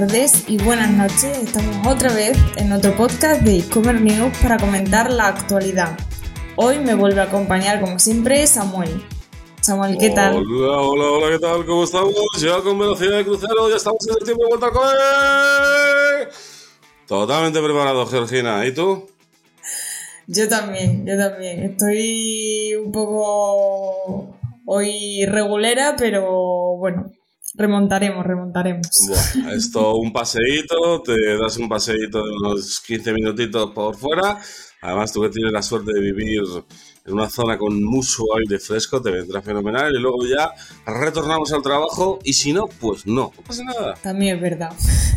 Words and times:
tardes 0.00 0.44
y 0.46 0.58
buenas 0.58 0.92
noches. 0.92 1.36
Estamos 1.42 1.84
otra 1.84 2.12
vez 2.12 2.38
en 2.56 2.70
otro 2.70 2.96
podcast 2.96 3.42
de 3.42 3.58
e-commerce 3.58 4.00
news 4.00 4.32
para 4.40 4.56
comentar 4.56 5.10
la 5.12 5.26
actualidad. 5.26 5.98
Hoy 6.54 6.78
me 6.78 6.94
vuelve 6.94 7.20
a 7.20 7.24
acompañar, 7.24 7.80
como 7.80 7.98
siempre, 7.98 8.46
Samuel. 8.46 9.02
Samuel, 9.60 9.98
¿qué 9.98 10.10
tal? 10.10 10.36
Hola, 10.36 10.82
hola, 10.82 11.04
hola, 11.04 11.26
¿qué 11.32 11.40
tal? 11.40 11.66
¿Cómo 11.66 11.82
estamos? 11.82 12.14
Ya 12.38 12.60
con 12.60 12.78
velocidad 12.78 13.16
de 13.16 13.24
crucero, 13.24 13.68
ya 13.68 13.74
estamos 13.74 13.98
en 14.06 14.14
el 14.20 14.24
tiempo 14.24 14.44
de 14.44 14.48
vuelta 14.50 14.66
al 14.66 14.72
cole. 14.72 16.32
Totalmente 17.08 17.60
preparado, 17.60 18.06
Georgina. 18.06 18.64
¿Y 18.66 18.72
tú? 18.72 19.04
Yo 20.28 20.48
también, 20.48 21.04
yo 21.06 21.16
también. 21.16 21.64
Estoy 21.64 22.76
un 22.76 22.92
poco 22.92 24.36
hoy 24.64 25.26
regulera, 25.26 25.96
pero 25.98 26.76
bueno, 26.76 27.10
remontaremos, 27.58 28.24
remontaremos. 28.24 28.86
Bueno, 29.34 29.50
esto 29.52 29.96
un 29.96 30.12
paseíto, 30.12 31.02
te 31.02 31.36
das 31.36 31.56
un 31.58 31.68
paseíto 31.68 32.24
de 32.24 32.30
unos 32.40 32.80
15 32.80 33.12
minutitos 33.12 33.70
por 33.72 33.96
fuera. 33.96 34.38
Además, 34.80 35.12
tú 35.12 35.22
que 35.22 35.30
tienes 35.30 35.52
la 35.52 35.60
suerte 35.60 35.92
de 35.92 36.00
vivir 36.00 36.40
en 37.04 37.12
una 37.12 37.28
zona 37.28 37.58
con 37.58 37.82
mucho 37.82 38.22
aire 38.38 38.60
fresco, 38.60 39.02
te 39.02 39.10
vendrá 39.10 39.42
fenomenal. 39.42 39.92
Y 39.92 39.98
luego 39.98 40.24
ya 40.24 40.52
retornamos 40.86 41.52
al 41.52 41.62
trabajo. 41.62 42.20
Y 42.22 42.32
si 42.34 42.52
no, 42.52 42.68
pues 42.80 43.04
no, 43.04 43.32
no 43.36 43.42
pasa 43.44 43.64
nada. 43.64 43.94
También 44.00 44.36
es 44.36 44.42
verdad. 44.42 44.70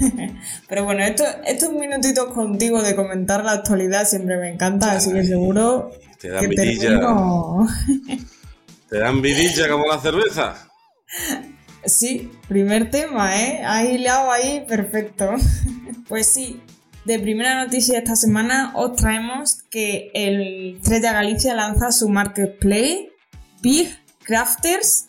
Pero 0.68 0.84
bueno, 0.86 1.04
esto- 1.04 1.24
estos 1.46 1.72
minutitos 1.74 2.34
contigo 2.34 2.82
de 2.82 2.96
comentar 2.96 3.44
la 3.46 3.52
actualidad 3.52 4.08
siempre 4.08 4.38
me 4.38 4.50
encanta, 4.52 4.94
así 4.94 5.14
que 5.14 5.24
seguro 5.24 5.92
Te 6.20 6.30
da 6.30 6.40
que 6.40 6.48
vidilla. 6.48 6.80
termino... 6.90 7.68
Te 8.90 8.98
dan 8.98 9.22
vidilla 9.22 9.70
como 9.70 9.86
la 9.86 10.00
cerveza. 10.00 10.68
Sí, 11.86 12.32
primer 12.48 12.92
tema, 12.92 13.36
¿eh? 13.42 13.64
Has 13.66 13.86
hilado 13.90 14.32
ahí, 14.32 14.66
perfecto. 14.68 15.32
Pues 16.08 16.28
sí, 16.28 16.62
de 17.06 17.20
primera 17.20 17.64
noticia 17.64 18.00
esta 18.00 18.18
semana 18.18 18.74
os 18.76 18.98
traemos 18.98 19.64
que 19.70 20.12
el 20.14 20.76
Estrella 20.76 21.14
Galicia 21.14 21.56
lanza 21.56 21.90
su 21.94 22.10
marketplace, 22.10 23.10
Big 23.62 23.98
Crafters, 24.26 25.06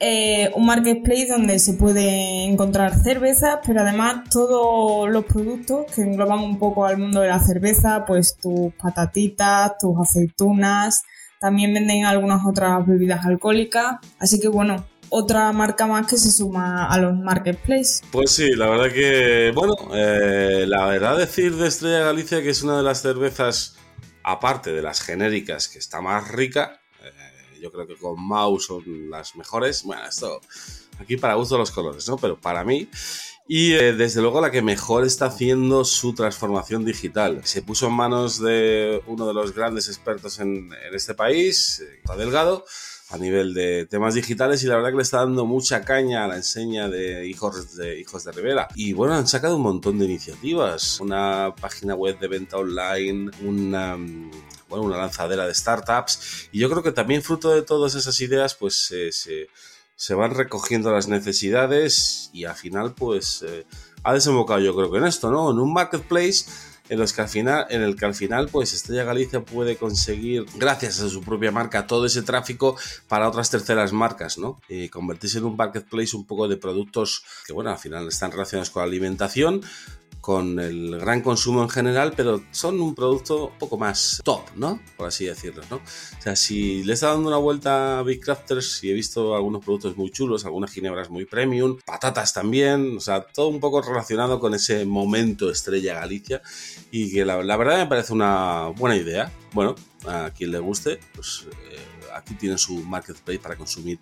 eh, 0.00 0.50
un 0.54 0.66
marketplace 0.66 1.28
donde 1.28 1.58
se 1.58 1.74
puede 1.74 2.44
encontrar 2.44 3.02
cervezas, 3.02 3.58
pero 3.66 3.80
además 3.80 4.28
todos 4.30 5.08
los 5.10 5.24
productos 5.26 5.86
que 5.94 6.02
engloban 6.02 6.40
un 6.40 6.58
poco 6.58 6.86
al 6.86 6.98
mundo 6.98 7.20
de 7.20 7.28
la 7.28 7.38
cerveza, 7.38 8.04
pues 8.06 8.36
tus 8.36 8.74
patatitas, 8.74 9.78
tus 9.78 9.98
aceitunas, 10.00 11.02
también 11.40 11.72
venden 11.72 12.04
algunas 12.04 12.44
otras 12.44 12.86
bebidas 12.86 13.24
alcohólicas, 13.24 13.96
así 14.18 14.40
que 14.40 14.48
bueno, 14.48 14.84
otra 15.08 15.52
marca 15.52 15.86
más 15.86 16.06
que 16.06 16.16
se 16.16 16.30
suma 16.30 16.86
a 16.86 16.98
los 16.98 17.16
marketplaces. 17.16 18.02
Pues 18.10 18.30
sí, 18.30 18.50
la 18.54 18.68
verdad 18.68 18.92
que, 18.92 19.52
bueno, 19.54 19.74
eh, 19.94 20.64
la 20.66 20.86
verdad 20.86 21.16
decir 21.16 21.56
de 21.56 21.68
Estrella 21.68 22.00
Galicia 22.00 22.42
que 22.42 22.50
es 22.50 22.62
una 22.62 22.76
de 22.76 22.82
las 22.82 23.02
cervezas, 23.02 23.76
aparte 24.22 24.72
de 24.72 24.82
las 24.82 25.00
genéricas, 25.00 25.68
que 25.68 25.78
está 25.78 26.00
más 26.00 26.28
rica, 26.28 26.80
eh, 27.02 27.60
yo 27.60 27.70
creo 27.72 27.86
que 27.86 27.96
con 27.96 28.20
Mau 28.20 28.58
son 28.58 29.10
las 29.10 29.36
mejores, 29.36 29.82
bueno, 29.84 30.06
esto 30.06 30.40
aquí 30.98 31.16
para 31.16 31.34
gusto 31.34 31.58
los 31.58 31.70
colores, 31.70 32.08
¿no? 32.08 32.16
Pero 32.16 32.40
para 32.40 32.64
mí, 32.64 32.88
y 33.48 33.74
eh, 33.74 33.92
desde 33.92 34.20
luego 34.20 34.40
la 34.40 34.50
que 34.50 34.62
mejor 34.62 35.04
está 35.04 35.26
haciendo 35.26 35.84
su 35.84 36.14
transformación 36.14 36.84
digital. 36.84 37.42
Se 37.44 37.62
puso 37.62 37.86
en 37.86 37.92
manos 37.92 38.40
de 38.40 39.02
uno 39.06 39.26
de 39.26 39.34
los 39.34 39.54
grandes 39.54 39.88
expertos 39.88 40.40
en, 40.40 40.72
en 40.72 40.94
este 40.94 41.14
país, 41.14 41.82
Delgado, 42.16 42.64
a 43.10 43.18
nivel 43.18 43.54
de 43.54 43.86
temas 43.86 44.14
digitales 44.14 44.62
y 44.62 44.66
la 44.66 44.76
verdad 44.76 44.90
que 44.90 44.96
le 44.96 45.02
está 45.02 45.18
dando 45.18 45.46
mucha 45.46 45.82
caña 45.82 46.24
a 46.24 46.28
la 46.28 46.36
enseña 46.36 46.88
de 46.88 47.26
hijos 47.26 47.76
de 47.76 48.00
hijos 48.00 48.24
de 48.24 48.32
Rivera. 48.32 48.68
Y 48.74 48.92
bueno, 48.92 49.14
han 49.14 49.28
sacado 49.28 49.56
un 49.56 49.62
montón 49.62 49.98
de 49.98 50.06
iniciativas, 50.06 50.98
una 51.00 51.54
página 51.60 51.94
web 51.94 52.18
de 52.18 52.28
venta 52.28 52.56
online, 52.56 53.30
una 53.42 53.96
mm, 53.96 54.30
bueno, 54.68 54.84
una 54.84 54.96
lanzadera 54.96 55.46
de 55.46 55.54
startups 55.54 56.48
y 56.50 56.58
yo 56.58 56.68
creo 56.68 56.82
que 56.82 56.92
también 56.92 57.22
fruto 57.22 57.54
de 57.54 57.62
todas 57.62 57.94
esas 57.94 58.18
ideas 58.20 58.54
pues 58.54 58.86
se, 58.86 59.12
se, 59.12 59.48
se 59.94 60.14
van 60.14 60.34
recogiendo 60.34 60.90
las 60.90 61.06
necesidades 61.06 62.30
y 62.32 62.44
al 62.44 62.56
final 62.56 62.92
pues 62.94 63.44
eh, 63.46 63.64
ha 64.02 64.12
desembocado 64.12 64.60
yo 64.60 64.74
creo 64.74 64.90
que 64.90 64.98
en 64.98 65.04
esto, 65.06 65.30
¿no? 65.30 65.50
En 65.50 65.58
un 65.58 65.72
marketplace 65.72 66.46
en 66.88 67.04
que 67.04 67.20
al 67.20 67.28
final, 67.28 67.66
en 67.70 67.82
el 67.82 67.96
que 67.96 68.04
al 68.04 68.14
final, 68.14 68.48
pues 68.48 68.72
Estrella 68.72 69.04
Galicia 69.04 69.44
puede 69.44 69.76
conseguir, 69.76 70.46
gracias 70.56 71.00
a 71.00 71.08
su 71.08 71.22
propia 71.22 71.50
marca, 71.50 71.86
todo 71.86 72.06
ese 72.06 72.22
tráfico 72.22 72.76
para 73.08 73.28
otras 73.28 73.50
terceras 73.50 73.92
marcas, 73.92 74.38
¿no? 74.38 74.60
Y 74.68 74.88
convertirse 74.88 75.38
en 75.38 75.44
un 75.44 75.56
marketplace 75.56 76.16
un 76.16 76.26
poco 76.26 76.48
de 76.48 76.56
productos 76.56 77.24
que, 77.46 77.52
bueno, 77.52 77.70
al 77.70 77.78
final 77.78 78.08
están 78.08 78.32
relacionados 78.32 78.70
con 78.70 78.82
la 78.82 78.88
alimentación, 78.88 79.62
con 80.26 80.58
el 80.58 80.98
gran 80.98 81.20
consumo 81.20 81.62
en 81.62 81.68
general, 81.68 82.12
pero 82.16 82.42
son 82.50 82.80
un 82.80 82.96
producto 82.96 83.46
un 83.46 83.58
poco 83.58 83.78
más 83.78 84.20
top, 84.24 84.40
¿no? 84.56 84.80
Por 84.96 85.06
así 85.06 85.24
decirlo, 85.24 85.62
¿no? 85.70 85.76
O 85.76 86.20
sea, 86.20 86.34
si 86.34 86.82
le 86.82 86.94
está 86.94 87.10
dando 87.10 87.28
una 87.28 87.36
vuelta 87.36 88.00
a 88.00 88.02
Big 88.02 88.20
Crafters 88.20 88.82
y 88.82 88.90
he 88.90 88.92
visto 88.92 89.36
algunos 89.36 89.64
productos 89.64 89.96
muy 89.96 90.10
chulos, 90.10 90.44
algunas 90.44 90.72
ginebras 90.72 91.10
muy 91.10 91.26
premium, 91.26 91.78
patatas 91.86 92.34
también, 92.34 92.96
o 92.96 93.00
sea, 93.00 93.24
todo 93.24 93.46
un 93.46 93.60
poco 93.60 93.80
relacionado 93.82 94.40
con 94.40 94.52
ese 94.52 94.84
momento 94.84 95.48
estrella 95.48 95.94
Galicia 95.94 96.42
y 96.90 97.12
que 97.12 97.24
la, 97.24 97.36
verdad 97.36 97.78
me 97.78 97.86
parece 97.86 98.12
una 98.12 98.72
buena 98.76 98.96
idea. 98.96 99.30
Bueno, 99.52 99.76
a 100.08 100.32
quien 100.36 100.50
le 100.50 100.58
guste, 100.58 100.98
pues 101.14 101.46
eh, 101.70 101.95
aquí 102.16 102.34
tiene 102.34 102.58
su 102.58 102.74
marketplace 102.82 103.38
para 103.38 103.56
consumir 103.56 103.98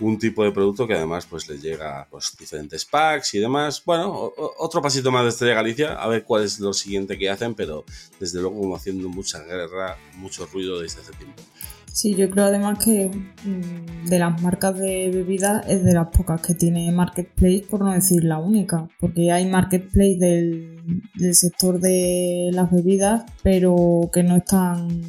un 0.00 0.18
tipo 0.18 0.44
de 0.44 0.52
producto 0.52 0.86
que 0.86 0.94
además 0.94 1.26
pues 1.26 1.48
le 1.48 1.58
llega 1.58 2.06
pues 2.10 2.34
diferentes 2.38 2.84
packs 2.84 3.34
y 3.34 3.38
demás. 3.38 3.82
Bueno, 3.84 4.32
otro 4.58 4.82
pasito 4.82 5.10
más 5.10 5.22
de 5.24 5.30
Estrella 5.30 5.54
Galicia, 5.54 5.94
a 5.94 6.08
ver 6.08 6.24
cuál 6.24 6.44
es 6.44 6.58
lo 6.60 6.72
siguiente 6.72 7.18
que 7.18 7.30
hacen, 7.30 7.54
pero 7.54 7.84
desde 8.18 8.40
luego 8.40 8.58
como 8.58 8.76
haciendo 8.76 9.08
mucha 9.08 9.42
guerra, 9.44 9.96
mucho 10.14 10.46
ruido 10.46 10.80
desde 10.80 11.00
hace 11.00 11.12
tiempo. 11.12 11.42
Sí, 11.92 12.14
yo 12.14 12.30
creo 12.30 12.46
además 12.46 12.82
que 12.82 13.10
mm, 13.10 14.08
de 14.08 14.18
las 14.18 14.40
marcas 14.40 14.78
de 14.78 15.10
bebidas 15.12 15.66
es 15.68 15.84
de 15.84 15.92
las 15.92 16.08
pocas 16.08 16.40
que 16.40 16.54
tiene 16.54 16.90
marketplace, 16.90 17.66
por 17.68 17.80
no 17.80 17.92
decir 17.92 18.24
la 18.24 18.38
única, 18.38 18.88
porque 18.98 19.30
hay 19.30 19.46
marketplace 19.46 20.16
del 20.16 21.34
sector 21.34 21.80
de 21.80 22.48
las 22.52 22.70
bebidas, 22.70 23.24
pero 23.42 24.08
que 24.10 24.22
no 24.22 24.36
están 24.36 25.02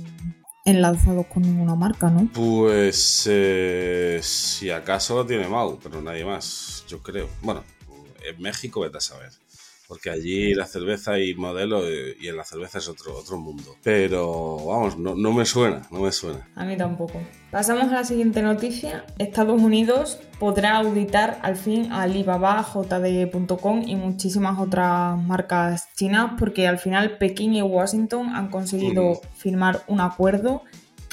enlazados 0.65 1.25
con 1.27 1.43
ninguna 1.43 1.75
marca, 1.75 2.09
¿no? 2.09 2.29
Pues 2.33 3.27
eh, 3.29 4.19
si 4.23 4.69
acaso 4.69 5.15
lo 5.15 5.25
tiene 5.25 5.47
Mau, 5.47 5.79
pero 5.81 6.01
nadie 6.01 6.25
más, 6.25 6.85
yo 6.87 7.01
creo. 7.01 7.29
Bueno, 7.41 7.63
en 8.23 8.41
México 8.41 8.81
vete 8.81 8.97
a 8.97 9.01
saber. 9.01 9.31
Porque 9.87 10.09
allí 10.09 10.53
la 10.53 10.65
cerveza 10.65 11.19
y 11.19 11.33
modelo 11.35 11.87
eh, 11.87 12.15
y 12.19 12.27
en 12.27 12.37
la 12.37 12.43
cerveza 12.43 12.77
es 12.77 12.87
otro, 12.87 13.15
otro 13.17 13.37
mundo. 13.37 13.75
Pero 13.83 14.65
vamos, 14.65 14.97
no, 14.97 15.15
no 15.15 15.33
me 15.33 15.45
suena, 15.45 15.81
no 15.91 15.99
me 16.01 16.11
suena. 16.11 16.47
A 16.55 16.65
mí 16.65 16.77
tampoco. 16.77 17.21
Pasamos 17.51 17.85
a 17.85 17.95
la 17.95 18.03
siguiente 18.03 18.41
noticia. 18.41 19.05
Estados 19.19 19.61
Unidos 19.61 20.19
podrá 20.39 20.77
auditar 20.77 21.39
al 21.43 21.55
fin 21.55 21.91
a 21.91 22.01
Alibaba, 22.01 22.65
JD.com 22.73 23.83
y 23.85 23.95
muchísimas 23.95 24.59
otras 24.59 25.17
marcas 25.21 25.87
chinas 25.95 26.31
porque 26.39 26.67
al 26.67 26.79
final 26.79 27.17
Pekín 27.17 27.53
y 27.53 27.61
Washington 27.61 28.29
han 28.35 28.49
conseguido 28.49 29.21
firmar 29.35 29.83
un 29.87 30.01
acuerdo 30.01 30.63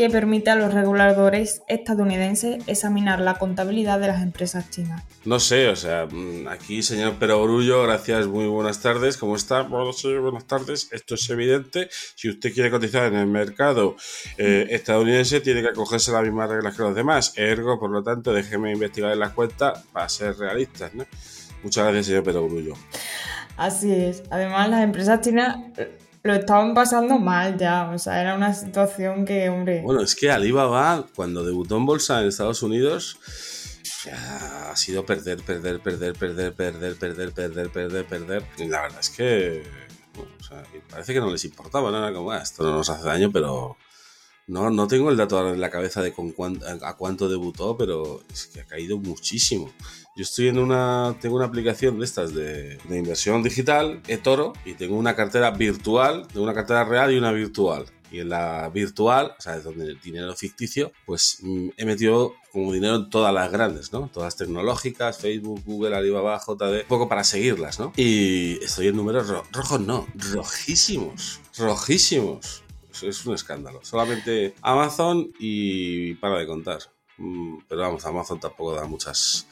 que 0.01 0.09
permite 0.09 0.49
a 0.49 0.57
los 0.57 0.73
reguladores 0.73 1.61
estadounidenses 1.69 2.67
examinar 2.67 3.21
la 3.21 3.35
contabilidad 3.35 4.01
de 4.01 4.07
las 4.07 4.23
empresas 4.23 4.71
chinas. 4.71 5.03
No 5.27 5.39
sé, 5.39 5.69
o 5.69 5.77
sea, 5.77 6.07
mm, 6.11 6.49
aquí, 6.49 6.83
señor 6.83 7.17
Perogrullo, 7.17 7.83
gracias, 7.83 8.27
muy 8.27 8.47
buenas 8.47 8.81
tardes. 8.81 9.19
¿Cómo 9.19 9.37
está? 9.37 9.61
Bueno, 9.61 9.93
sí, 9.93 10.17
buenas 10.17 10.47
tardes. 10.47 10.89
Esto 10.91 11.17
es 11.17 11.29
evidente. 11.29 11.91
Si 12.15 12.31
usted 12.31 12.55
quiere 12.55 12.71
cotizar 12.71 13.13
en 13.13 13.17
el 13.17 13.27
mercado 13.27 13.97
eh, 14.39 14.69
estadounidense, 14.71 15.43
tiene 15.43 15.61
que 15.61 15.69
acogerse 15.69 16.13
a 16.13 16.15
las 16.15 16.23
mismas 16.23 16.49
reglas 16.49 16.75
que 16.75 16.83
los 16.83 16.95
demás. 16.95 17.35
Ergo, 17.37 17.79
por 17.79 17.91
lo 17.91 18.03
tanto, 18.03 18.33
déjeme 18.33 18.73
investigar 18.73 19.13
en 19.13 19.19
las 19.19 19.33
cuentas 19.35 19.85
para 19.93 20.09
ser 20.09 20.35
realistas, 20.39 20.95
¿no? 20.95 21.05
Muchas 21.63 21.85
gracias, 21.85 22.07
señor 22.07 22.25
Perogrullo. 22.25 22.73
Así 23.59 23.93
es. 23.93 24.23
Además, 24.31 24.71
las 24.71 24.83
empresas 24.83 25.21
chinas 25.21 25.59
eh, 25.77 25.99
lo 26.23 26.35
estaban 26.35 26.75
pasando 26.75 27.19
mal 27.19 27.57
ya. 27.59 27.91
O 27.91 27.99
sea, 27.99 28.21
era 28.21 28.35
una 28.35 28.53
situación 28.55 29.25
que, 29.25 29.49
hombre. 29.49 29.81
Bueno, 29.83 30.03
es 30.03 30.15
que 30.15 30.31
Alibaba, 30.31 31.07
cuando 31.15 31.45
debutó 31.45 31.77
en 31.77 31.87
bolsa 31.87 32.21
en 32.21 32.29
Estados 32.29 32.63
Unidos, 32.63 33.19
ha 34.13 34.75
sido 34.77 35.05
perder, 35.05 35.43
perder, 35.43 35.81
perder, 35.81 36.15
perder, 36.15 36.55
perder, 36.55 36.95
perder, 36.95 37.33
perder, 37.33 37.71
perder, 37.71 38.07
perder. 38.07 38.43
La 38.69 38.83
verdad 38.83 39.01
es 39.01 39.11
que 39.11 39.63
parece 40.91 41.13
que 41.15 41.21
no 41.21 41.31
les 41.31 41.45
importaba, 41.45 41.91
¿no? 41.91 41.99
Era 41.99 42.13
como, 42.13 42.31
"Ah, 42.31 42.39
esto 42.43 42.63
no 42.65 42.73
nos 42.77 42.91
hace 42.91 43.05
daño, 43.05 43.31
pero 43.33 43.77
no, 44.47 44.71
no 44.71 44.87
tengo 44.89 45.11
el 45.11 45.17
dato 45.17 45.39
ahora 45.39 45.51
en 45.51 45.61
la 45.61 45.71
cabeza 45.71 46.03
de 46.03 46.13
con 46.13 46.33
cuán- 46.33 46.61
a 46.83 46.97
cuánto 46.97 47.29
debutó, 47.29 47.77
pero 47.77 48.23
es 48.33 48.47
que 48.47 48.61
ha 48.61 48.67
caído 48.67 48.99
muchísimo. 48.99 49.73
Yo 50.17 50.23
estoy 50.25 50.49
en 50.49 50.59
una, 50.59 51.17
tengo 51.21 51.37
una 51.37 51.47
aplicación 51.47 51.99
de 51.99 52.05
estas 52.05 52.35
de, 52.35 52.77
de 52.77 52.99
inversión 52.99 53.43
digital, 53.43 54.03
eToro, 54.09 54.53
y 54.65 54.75
tengo 54.75 54.97
una 54.97 55.15
cartera 55.17 55.51
virtual, 55.53 56.27
tengo 56.29 56.43
una 56.45 56.55
cartera 56.55 56.85
real 56.85 57.13
y 57.13 57.17
una 57.19 57.33
virtual. 57.33 57.87
Y 58.13 58.19
en 58.19 58.29
la 58.29 58.69
virtual, 58.71 59.35
o 59.39 59.41
sea, 59.41 59.57
es 59.57 59.63
donde 59.63 59.85
el 59.85 60.01
dinero 60.01 60.35
ficticio, 60.35 60.91
pues 61.07 61.39
mm, 61.43 61.69
he 61.77 61.85
metido 61.85 62.35
como 62.53 62.73
dinero 62.73 62.97
en 62.97 63.09
todas 63.09 63.33
las 63.33 63.53
grandes, 63.53 63.93
¿no? 63.93 64.11
Todas 64.13 64.37
tecnológicas, 64.37 65.19
Facebook, 65.19 65.63
Google, 65.65 65.95
Alibaba, 65.95 66.37
JD, 66.45 66.83
un 66.83 66.89
poco 66.89 67.09
para 67.09 67.23
seguirlas, 67.23 67.79
¿no? 67.79 67.93
Y 67.97 68.59
estoy 68.65 68.89
en 68.89 68.97
números 68.97 69.29
ro- 69.29 69.45
rojos, 69.53 69.81
no, 69.81 70.09
rojísimos, 70.35 71.41
rojísimos. 71.57 72.65
Es- 73.01 73.25
un 73.25 73.35
escándalo. 73.35 73.79
Solamente 73.85 74.55
Amazon 74.61 75.31
y 75.39 76.15
para 76.17 76.39
de 76.39 76.47
contar. 76.47 76.81
Mm, 77.17 77.59
Pero 77.69 77.83
vamos, 77.83 78.05
Amazon 78.05 78.41
tampoco 78.41 78.75
da 78.75 78.85
muchas... 78.87 79.47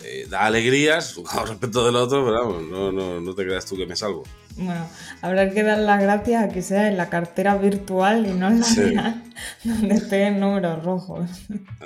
eh, 0.00 0.26
da 0.28 0.46
alegrías 0.46 1.16
respecto 1.46 1.84
del 1.84 1.96
otro, 1.96 2.24
pero 2.24 2.60
no, 2.60 2.92
no, 2.92 3.20
no 3.20 3.34
te 3.34 3.44
creas 3.44 3.66
tú 3.66 3.76
que 3.76 3.86
me 3.86 3.96
salvo. 3.96 4.24
Bueno, 4.58 4.86
habrá 5.20 5.50
que 5.50 5.62
dar 5.62 5.78
las 5.78 6.00
gracias 6.00 6.44
a 6.44 6.48
que 6.48 6.62
sea 6.62 6.88
en 6.88 6.96
la 6.96 7.08
cartera 7.10 7.56
virtual 7.56 8.26
y 8.26 8.32
no 8.32 8.48
en 8.48 8.60
la 8.60 8.66
Sí. 8.66 8.80
real, 8.80 9.22
donde 9.64 9.94
estén 9.94 10.40
números 10.40 10.82
rojos. 10.82 11.28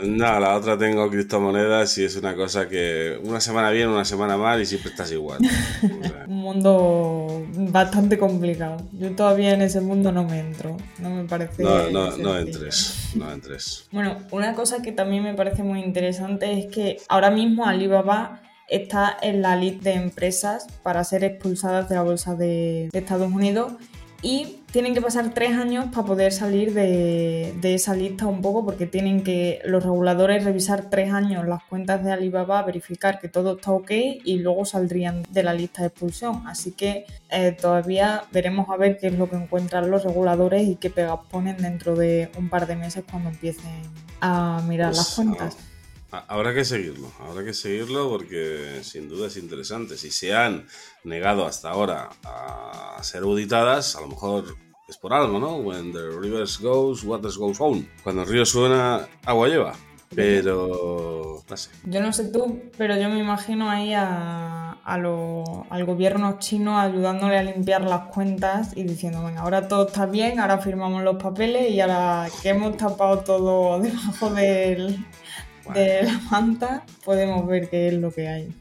No, 0.02 0.38
la 0.38 0.54
otra 0.56 0.78
tengo 0.78 1.10
criptomonedas 1.10 1.98
y 1.98 2.04
es 2.04 2.14
una 2.16 2.36
cosa 2.36 2.68
que 2.68 3.18
una 3.24 3.40
semana 3.40 3.70
bien, 3.70 3.88
una 3.88 4.04
semana 4.04 4.36
mal 4.36 4.60
y 4.62 4.66
siempre 4.66 4.90
estás 4.90 5.10
igual. 5.10 5.40
O 5.42 6.04
sea, 6.08 6.24
Un 6.28 6.36
mundo 6.36 7.44
bastante 7.72 8.18
complicado. 8.18 8.76
Yo 8.92 9.10
todavía 9.16 9.52
en 9.54 9.62
ese 9.62 9.80
mundo 9.80 10.12
no 10.12 10.22
me 10.24 10.38
entro. 10.38 10.76
No 11.00 11.10
me 11.10 11.24
parece. 11.24 11.62
no, 11.64 11.90
no, 11.90 12.16
no 12.18 12.38
entres, 12.38 13.10
no 13.16 13.32
entres. 13.32 13.88
Bueno, 13.90 14.16
una 14.30 14.54
cosa 14.54 14.80
que 14.80 14.92
también 14.92 15.24
me 15.24 15.34
parece 15.34 15.62
muy 15.64 15.80
interesante 15.82 16.58
es 16.58 16.66
que 16.72 16.98
ahora 17.08 17.30
mismo 17.32 17.66
Alibaba 17.66 18.40
está 18.70 19.16
en 19.20 19.42
la 19.42 19.56
lista 19.56 19.90
de 19.90 19.96
empresas 19.96 20.66
para 20.82 21.04
ser 21.04 21.24
expulsadas 21.24 21.88
de 21.88 21.96
la 21.96 22.02
bolsa 22.02 22.34
de, 22.34 22.88
de 22.92 22.98
Estados 22.98 23.30
Unidos 23.32 23.72
y 24.22 24.58
tienen 24.70 24.92
que 24.92 25.00
pasar 25.00 25.32
tres 25.32 25.52
años 25.52 25.86
para 25.94 26.06
poder 26.06 26.30
salir 26.30 26.74
de, 26.74 27.54
de 27.58 27.74
esa 27.74 27.94
lista 27.94 28.26
un 28.26 28.42
poco 28.42 28.66
porque 28.66 28.86
tienen 28.86 29.24
que 29.24 29.60
los 29.64 29.82
reguladores 29.82 30.44
revisar 30.44 30.90
tres 30.90 31.10
años 31.12 31.46
las 31.46 31.62
cuentas 31.64 32.04
de 32.04 32.12
Alibaba, 32.12 32.62
verificar 32.62 33.18
que 33.18 33.28
todo 33.28 33.56
está 33.56 33.70
ok 33.72 33.90
y 34.24 34.36
luego 34.40 34.66
saldrían 34.66 35.22
de 35.30 35.42
la 35.42 35.54
lista 35.54 35.80
de 35.80 35.88
expulsión. 35.88 36.46
Así 36.46 36.72
que 36.72 37.06
eh, 37.30 37.56
todavía 37.58 38.24
veremos 38.30 38.68
a 38.68 38.76
ver 38.76 38.98
qué 38.98 39.06
es 39.06 39.14
lo 39.14 39.28
que 39.30 39.36
encuentran 39.36 39.90
los 39.90 40.04
reguladores 40.04 40.68
y 40.68 40.76
qué 40.76 40.90
pegas 40.90 41.20
ponen 41.30 41.56
dentro 41.56 41.96
de 41.96 42.30
un 42.38 42.50
par 42.50 42.66
de 42.66 42.76
meses 42.76 43.04
cuando 43.10 43.30
empiecen 43.30 43.70
a 44.20 44.62
mirar 44.68 44.88
Pues, 44.88 44.98
las 44.98 45.14
cuentas. 45.14 45.56
Habrá 46.12 46.52
que 46.54 46.64
seguirlo, 46.64 47.10
habrá 47.20 47.44
que 47.44 47.54
seguirlo 47.54 48.08
porque 48.10 48.80
sin 48.82 49.08
duda 49.08 49.28
es 49.28 49.36
interesante. 49.36 49.96
Si 49.96 50.10
se 50.10 50.34
han 50.34 50.66
negado 51.04 51.46
hasta 51.46 51.70
ahora 51.70 52.08
a 52.24 52.98
ser 53.02 53.22
auditadas, 53.22 53.94
a 53.96 54.00
lo 54.00 54.08
mejor 54.08 54.56
es 54.88 54.96
por 54.96 55.12
algo, 55.12 55.38
¿no? 55.38 55.56
When 55.56 55.92
the 55.92 56.10
rivers 56.20 56.58
goes, 56.60 57.04
waters 57.04 57.36
goes 57.38 57.60
on. 57.60 57.88
Cuando 58.02 58.22
el 58.22 58.28
río 58.28 58.44
suena, 58.44 59.08
agua 59.24 59.48
lleva. 59.48 59.74
Pero, 60.12 61.42
no 61.48 61.56
sé. 61.56 61.70
Yo 61.84 62.00
no 62.02 62.12
sé 62.12 62.24
tú, 62.32 62.60
pero 62.76 62.96
yo 62.96 63.08
me 63.08 63.18
imagino 63.20 63.70
ahí 63.70 63.94
a, 63.94 64.72
a 64.72 64.98
lo- 64.98 65.66
al 65.70 65.84
gobierno 65.84 66.36
chino 66.40 66.80
ayudándole 66.80 67.38
a 67.38 67.42
limpiar 67.44 67.82
las 67.82 68.08
cuentas 68.08 68.76
y 68.76 68.82
diciendo, 68.82 69.24
venga, 69.24 69.42
ahora 69.42 69.68
todo 69.68 69.86
está 69.86 70.06
bien, 70.06 70.40
ahora 70.40 70.58
firmamos 70.58 71.04
los 71.04 71.22
papeles 71.22 71.70
y 71.70 71.80
ahora 71.80 72.28
que 72.42 72.48
hemos 72.48 72.76
tapado 72.76 73.20
todo 73.20 73.78
debajo 73.82 74.30
del, 74.30 74.98
de 75.74 76.02
la 76.02 76.18
manta, 76.30 76.84
podemos 77.04 77.46
ver 77.46 77.68
qué 77.68 77.88
es 77.88 77.94
lo 77.94 78.12
que 78.12 78.28
hay. 78.28 78.54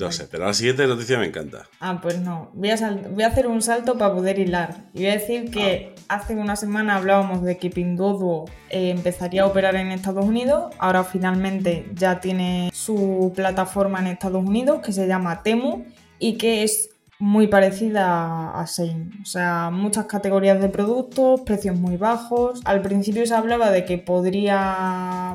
No 0.00 0.10
sé, 0.10 0.26
pero 0.30 0.46
la 0.46 0.54
siguiente 0.54 0.86
noticia 0.86 1.18
me 1.18 1.26
encanta. 1.26 1.68
Ah, 1.80 2.00
pues 2.02 2.18
no. 2.18 2.50
Voy 2.54 2.70
a, 2.70 2.98
voy 3.10 3.22
a 3.22 3.28
hacer 3.28 3.46
un 3.46 3.62
salto 3.62 3.96
para 3.96 4.12
poder 4.12 4.38
hilar. 4.38 4.76
Y 4.92 4.98
voy 4.98 5.08
a 5.08 5.12
decir 5.12 5.50
que 5.50 5.94
hace 6.08 6.34
una 6.34 6.56
semana 6.56 6.96
hablábamos 6.96 7.42
de 7.42 7.58
que 7.58 7.70
Pinduoduo 7.70 8.46
eh, 8.70 8.90
empezaría 8.90 9.42
a 9.42 9.46
operar 9.46 9.76
en 9.76 9.92
Estados 9.92 10.24
Unidos. 10.24 10.74
Ahora 10.78 11.04
finalmente 11.04 11.88
ya 11.94 12.20
tiene 12.20 12.70
su 12.72 13.32
plataforma 13.34 14.00
en 14.00 14.08
Estados 14.08 14.44
Unidos 14.44 14.80
que 14.84 14.92
se 14.92 15.06
llama 15.06 15.42
Temu 15.42 15.84
y 16.18 16.38
que 16.38 16.64
es 16.64 16.90
muy 17.18 17.46
parecida 17.46 18.60
a 18.60 18.66
Shein. 18.66 19.12
O 19.22 19.26
sea, 19.26 19.70
muchas 19.72 20.06
categorías 20.06 20.60
de 20.60 20.68
productos, 20.68 21.40
precios 21.42 21.76
muy 21.78 21.96
bajos. 21.96 22.60
Al 22.64 22.82
principio 22.82 23.24
se 23.26 23.34
hablaba 23.34 23.70
de 23.70 23.84
que 23.84 23.98
podría 23.98 25.34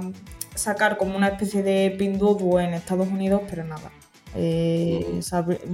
sacar 0.59 0.97
como 0.97 1.15
una 1.15 1.29
especie 1.29 1.63
de 1.63 1.95
Pinduoduo 1.97 2.59
en 2.59 2.73
Estados 2.73 3.07
Unidos, 3.07 3.41
pero 3.49 3.63
nada. 3.63 3.91
Eh, 4.35 5.19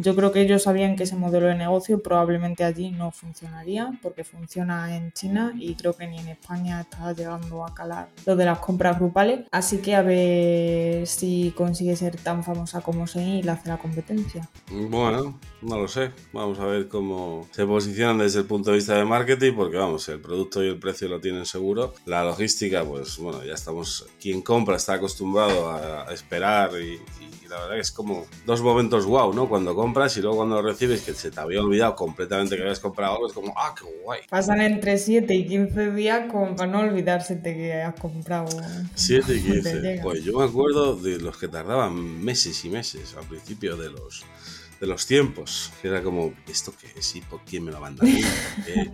yo 0.02 0.16
creo 0.16 0.32
que 0.32 0.42
ellos 0.42 0.64
sabían 0.64 0.96
que 0.96 1.04
ese 1.04 1.16
modelo 1.16 1.48
de 1.48 1.56
negocio 1.56 2.02
probablemente 2.02 2.64
allí 2.64 2.92
no 2.92 3.12
funcionaría 3.12 3.92
porque 4.02 4.24
funciona 4.24 4.96
en 4.96 5.12
China 5.12 5.54
y 5.58 5.76
creo 5.76 5.94
que 5.94 6.08
ni 6.08 6.20
en 6.20 6.30
España 6.30 6.82
está 6.82 7.14
llegando 7.14 7.66
a 7.66 7.74
calar 7.74 8.10
lo 8.26 8.36
de 8.36 8.46
las 8.46 8.60
compras 8.60 9.00
grupales. 9.00 9.42
Así 9.52 9.80
que 9.80 9.96
a 9.96 10.02
ver 10.02 11.08
si 11.08 11.54
consigue 11.56 11.96
ser 11.96 12.18
tan 12.18 12.44
famosa 12.44 12.82
como 12.82 13.06
Shein 13.06 13.38
y 13.38 13.44
le 13.44 13.52
hace 13.52 13.70
la 13.70 13.78
competencia. 13.78 14.48
Bueno, 14.72 15.40
no 15.62 15.78
lo 15.78 15.88
sé. 15.88 16.12
Vamos 16.34 16.60
a 16.60 16.66
ver 16.66 16.88
cómo 16.88 17.48
se 17.52 17.66
posicionan 17.66 18.20
desde 18.20 18.40
el 18.40 18.46
punto 18.46 18.72
de 18.72 18.78
vista 18.78 18.96
de 18.96 19.06
marketing, 19.06 19.54
porque 19.56 19.78
vamos, 19.78 20.08
el 20.10 20.20
producto 20.20 20.64
y 20.64 20.70
el 20.70 20.80
precio 20.80 21.08
lo 21.08 21.20
tienen 21.20 21.46
seguro. 21.46 21.94
La 22.06 22.24
logística, 22.24 22.84
pues 22.84 23.18
bueno, 23.18 23.44
ya 23.44 23.54
estamos. 23.54 24.08
Quien 24.22 24.42
compra 24.42 24.76
está 24.76 24.94
acostumbrado 24.94 25.72
a 25.72 26.14
esperar 26.14 26.72
y, 26.82 27.00
y 27.44 27.45
la 27.56 27.62
verdad 27.62 27.76
que 27.76 27.82
es 27.82 27.92
como 27.92 28.26
dos 28.46 28.62
momentos 28.62 29.06
wow, 29.06 29.34
¿no? 29.34 29.48
Cuando 29.48 29.74
compras 29.76 30.16
y 30.18 30.22
luego 30.22 30.38
cuando 30.38 30.62
lo 30.62 30.68
recibes, 30.68 31.02
que 31.02 31.14
se 31.14 31.32
te 31.32 31.40
había 31.40 31.62
olvidado 31.62 31.96
completamente 31.96 32.56
que 32.56 32.62
habías 32.62 32.80
comprado 32.80 33.14
algo, 33.14 33.28
es 33.28 33.34
como, 33.34 33.54
ah, 33.58 33.74
qué 33.78 33.86
guay. 34.04 34.22
Pasan 34.30 34.62
entre 34.62 34.98
7 34.98 35.34
y 35.34 35.48
15 35.48 35.92
días 35.92 36.32
como 36.32 36.56
para 36.56 36.72
no 36.72 36.80
olvidarse 36.80 37.38
de 37.38 37.56
que 37.56 37.74
has 37.74 38.00
comprado. 38.00 38.48
7 38.96 39.34
y 39.34 39.40
Te 39.40 39.52
15. 39.54 39.82
llega. 39.82 40.04
Pues 40.04 40.24
yo 40.24 40.38
me 40.38 40.46
acuerdo 40.46 40.96
de 40.96 41.18
los 41.20 41.38
que 41.38 41.48
tardaban 41.48 42.24
meses 42.24 42.64
y 42.66 42.70
meses 42.70 43.16
al 43.16 43.26
principio 43.26 43.78
de 43.78 43.90
los 43.90 44.26
de 44.80 44.88
los 44.88 45.06
tiempos. 45.06 45.72
Que 45.82 45.88
era 45.88 46.04
como, 46.04 46.34
¿esto 46.48 46.74
qué 46.80 46.88
es? 47.00 47.16
¿Y 47.16 47.22
por 47.22 47.44
quién 47.46 47.64
me 47.64 47.72
lo 47.72 47.82
qué? 48.66 48.92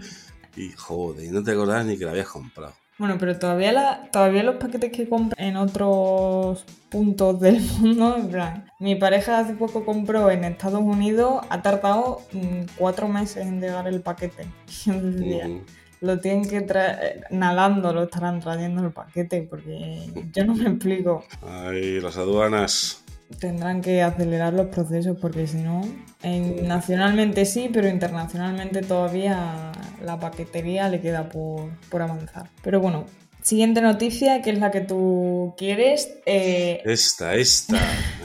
Y 0.55 0.71
joder, 0.73 1.25
y 1.25 1.29
no 1.29 1.43
te 1.43 1.51
acordabas 1.51 1.85
ni 1.85 1.97
que 1.97 2.03
lo 2.03 2.11
habías 2.11 2.27
comprado. 2.27 2.75
Bueno, 3.01 3.17
pero 3.19 3.35
todavía, 3.39 3.71
la, 3.71 4.11
todavía 4.11 4.43
los 4.43 4.57
paquetes 4.57 4.91
que 4.91 5.09
compran 5.09 5.33
en 5.43 5.55
otros 5.55 6.63
puntos 6.87 7.39
del 7.39 7.59
mundo, 7.79 8.15
en 8.15 8.29
plan, 8.29 8.71
mi 8.77 8.93
pareja 8.93 9.39
hace 9.39 9.55
poco 9.55 9.83
compró 9.83 10.29
en 10.29 10.43
Estados 10.43 10.81
Unidos, 10.81 11.43
ha 11.49 11.63
tardado 11.63 12.21
mm, 12.31 12.75
cuatro 12.77 13.07
meses 13.07 13.47
en 13.47 13.59
llegar 13.59 13.87
el 13.87 14.01
paquete. 14.01 14.45
Lo 15.99 16.19
tienen 16.19 16.47
que 16.47 16.61
traer, 16.61 17.25
nadando 17.31 17.91
lo 17.93 18.03
estarán 18.03 18.39
trayendo 18.39 18.83
el 18.83 18.91
paquete, 18.91 19.47
porque 19.49 20.09
yo 20.31 20.45
no 20.45 20.55
me 20.55 20.69
explico. 20.69 21.23
Ay, 21.43 21.99
las 22.01 22.17
aduanas. 22.17 23.00
Tendrán 23.39 23.81
que 23.81 24.01
acelerar 24.03 24.53
los 24.53 24.67
procesos 24.67 25.17
porque 25.19 25.47
si 25.47 25.57
no, 25.57 25.81
en- 26.23 26.67
nacionalmente 26.67 27.45
sí, 27.45 27.69
pero 27.73 27.87
internacionalmente 27.87 28.81
todavía 28.81 29.71
la 30.03 30.19
paquetería 30.19 30.89
le 30.89 31.01
queda 31.01 31.29
por, 31.29 31.69
por 31.89 32.01
avanzar. 32.01 32.49
Pero 32.63 32.79
bueno, 32.79 33.05
siguiente 33.41 33.81
noticia, 33.81 34.41
que 34.41 34.51
es 34.51 34.59
la 34.59 34.69
que 34.71 34.81
tú 34.81 35.53
quieres. 35.57 36.09
eh, 36.25 36.81
Esta, 36.85 37.33
esta. 37.35 37.79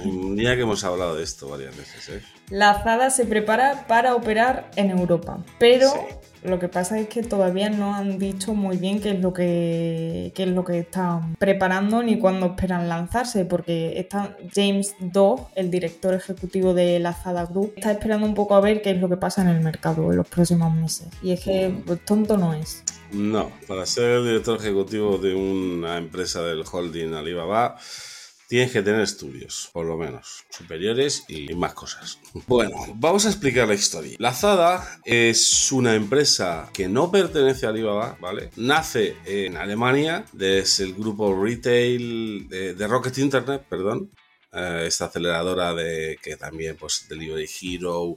Un 0.05 0.37
día 0.37 0.55
que 0.57 0.63
hemos 0.63 0.85
hablado 0.85 1.17
de 1.17 1.25
esto 1.25 1.49
varias 1.49 1.77
veces, 1.77 2.09
¿eh? 2.11 2.23
la 2.51 2.83
ZADA 2.83 3.11
se 3.11 3.25
prepara 3.25 3.87
para 3.89 4.15
operar 4.15 4.71
en 4.77 4.91
Europa, 4.91 5.39
pero 5.59 5.89
Sí. 5.91 5.99
Lo 6.47 6.59
que 6.59 6.69
pasa 6.69 6.99
es 6.99 7.09
que 7.09 7.23
todavía 7.23 7.71
no 7.71 7.95
han 7.95 8.19
dicho 8.19 8.55
muy 8.55 8.76
bien 8.76 9.00
qué 9.00 9.11
es 9.11 9.21
lo 9.21 9.33
que, 9.33 10.33
qué 10.35 10.45
es 10.45 10.49
lo 10.49 10.65
que 10.65 10.79
están 10.81 11.37
preparando 11.37 12.03
ni 12.03 12.19
cuándo 12.19 12.47
esperan 12.47 12.88
lanzarse, 12.88 13.45
porque 13.45 13.99
está 13.99 14.37
James 14.55 14.95
Dove, 15.00 15.43
el 15.55 15.71
director 15.71 16.15
ejecutivo 16.15 16.75
de 16.75 16.99
la 16.99 17.12
ZADA 17.12 17.47
Group, 17.47 17.73
está 17.76 17.93
esperando 17.93 18.26
un 18.26 18.35
poco 18.35 18.55
a 18.55 18.61
ver 18.61 18.83
qué 18.83 18.91
es 18.91 19.00
lo 19.00 19.09
que 19.09 19.17
pasa 19.17 19.43
en 19.43 19.49
el 19.49 19.61
mercado 19.61 20.11
en 20.11 20.17
los 20.17 20.29
próximos 20.29 20.75
meses. 20.75 21.09
Y 21.23 21.33
es 21.33 21.41
que 21.41 21.73
pues, 21.85 22.05
tonto 22.05 22.37
no 22.37 22.55
es. 22.55 22.83
No, 23.12 23.50
para 23.69 23.87
ser 23.87 24.11
el 24.11 24.25
director 24.25 24.59
ejecutivo 24.59 25.19
de 25.19 25.35
una 25.35 25.97
empresa 25.97 26.43
del 26.43 26.65
holding 26.71 27.15
Alibaba, 27.15 27.76
tienes 28.49 28.73
que 28.73 28.83
tener 28.83 29.00
estudios, 29.00 29.71
por 29.73 29.87
lo 29.87 29.97
menos, 29.97 30.45
superiores 30.50 31.25
y 31.29 31.55
más 31.55 31.75
cosas. 31.75 32.19
Bueno, 32.47 32.76
vamos 32.95 33.26
a 33.26 33.29
explicar 33.29 33.69
la 33.69 33.75
historia. 33.75 34.17
La 34.19 34.33
Zada 34.33 35.00
es 35.05 35.73
una 35.73 35.95
empresa 35.95 36.69
que 36.73 36.88
no 36.88 37.11
pertenece 37.11 37.67
a 37.67 37.71
Alibaba, 37.71 38.17
¿vale? 38.21 38.50
Nace 38.57 39.17
en 39.25 39.57
Alemania, 39.57 40.25
es 40.38 40.81
el 40.81 40.95
grupo 40.95 41.35
retail 41.43 42.49
de 42.49 42.87
Rocket 42.87 43.19
Internet, 43.19 43.65
perdón. 43.69 44.11
Eh, 44.53 44.85
esta 44.87 45.07
aceleradora 45.07 45.75
de 45.75 46.19
que 46.23 46.37
también 46.37 46.76
pues 46.76 47.07
Delivery 47.09 47.49
Hero 47.62 48.15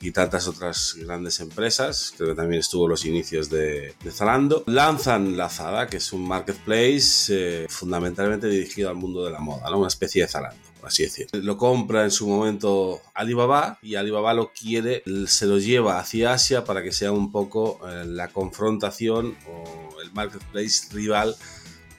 y 0.00 0.12
tantas 0.12 0.46
otras 0.48 0.94
grandes 0.98 1.40
empresas, 1.40 2.12
creo 2.16 2.30
que 2.30 2.34
también 2.36 2.60
estuvo 2.60 2.88
los 2.88 3.04
inicios 3.04 3.50
de, 3.50 3.94
Zalando, 4.10 4.64
lanzan 4.66 5.36
Lazada, 5.36 5.86
que 5.86 5.98
es 5.98 6.12
un 6.12 6.26
marketplace 6.26 7.64
eh, 7.64 7.66
fundamentalmente 7.68 8.48
dirigido 8.48 8.88
al 8.88 8.96
mundo 8.96 9.24
de 9.24 9.30
la 9.30 9.40
moda, 9.40 9.74
una 9.74 9.88
especie 9.88 10.22
de 10.22 10.28
Zalando 10.28 10.70
por 10.80 10.88
así 10.88 11.02
decir. 11.02 11.28
Lo 11.32 11.56
compra 11.56 12.04
en 12.04 12.10
su 12.10 12.26
momento 12.26 13.00
Alibaba 13.14 13.78
y 13.82 13.94
Alibaba 13.96 14.32
lo 14.34 14.50
quiere, 14.52 15.02
se 15.26 15.46
lo 15.46 15.58
lleva 15.58 15.98
hacia 15.98 16.32
Asia 16.32 16.64
para 16.64 16.82
que 16.82 16.90
sea 16.90 17.12
un 17.12 17.30
poco 17.30 17.78
eh, 17.88 18.04
la 18.06 18.28
confrontación 18.28 19.36
o 19.46 20.00
el 20.00 20.10
marketplace 20.12 20.88
rival 20.92 21.36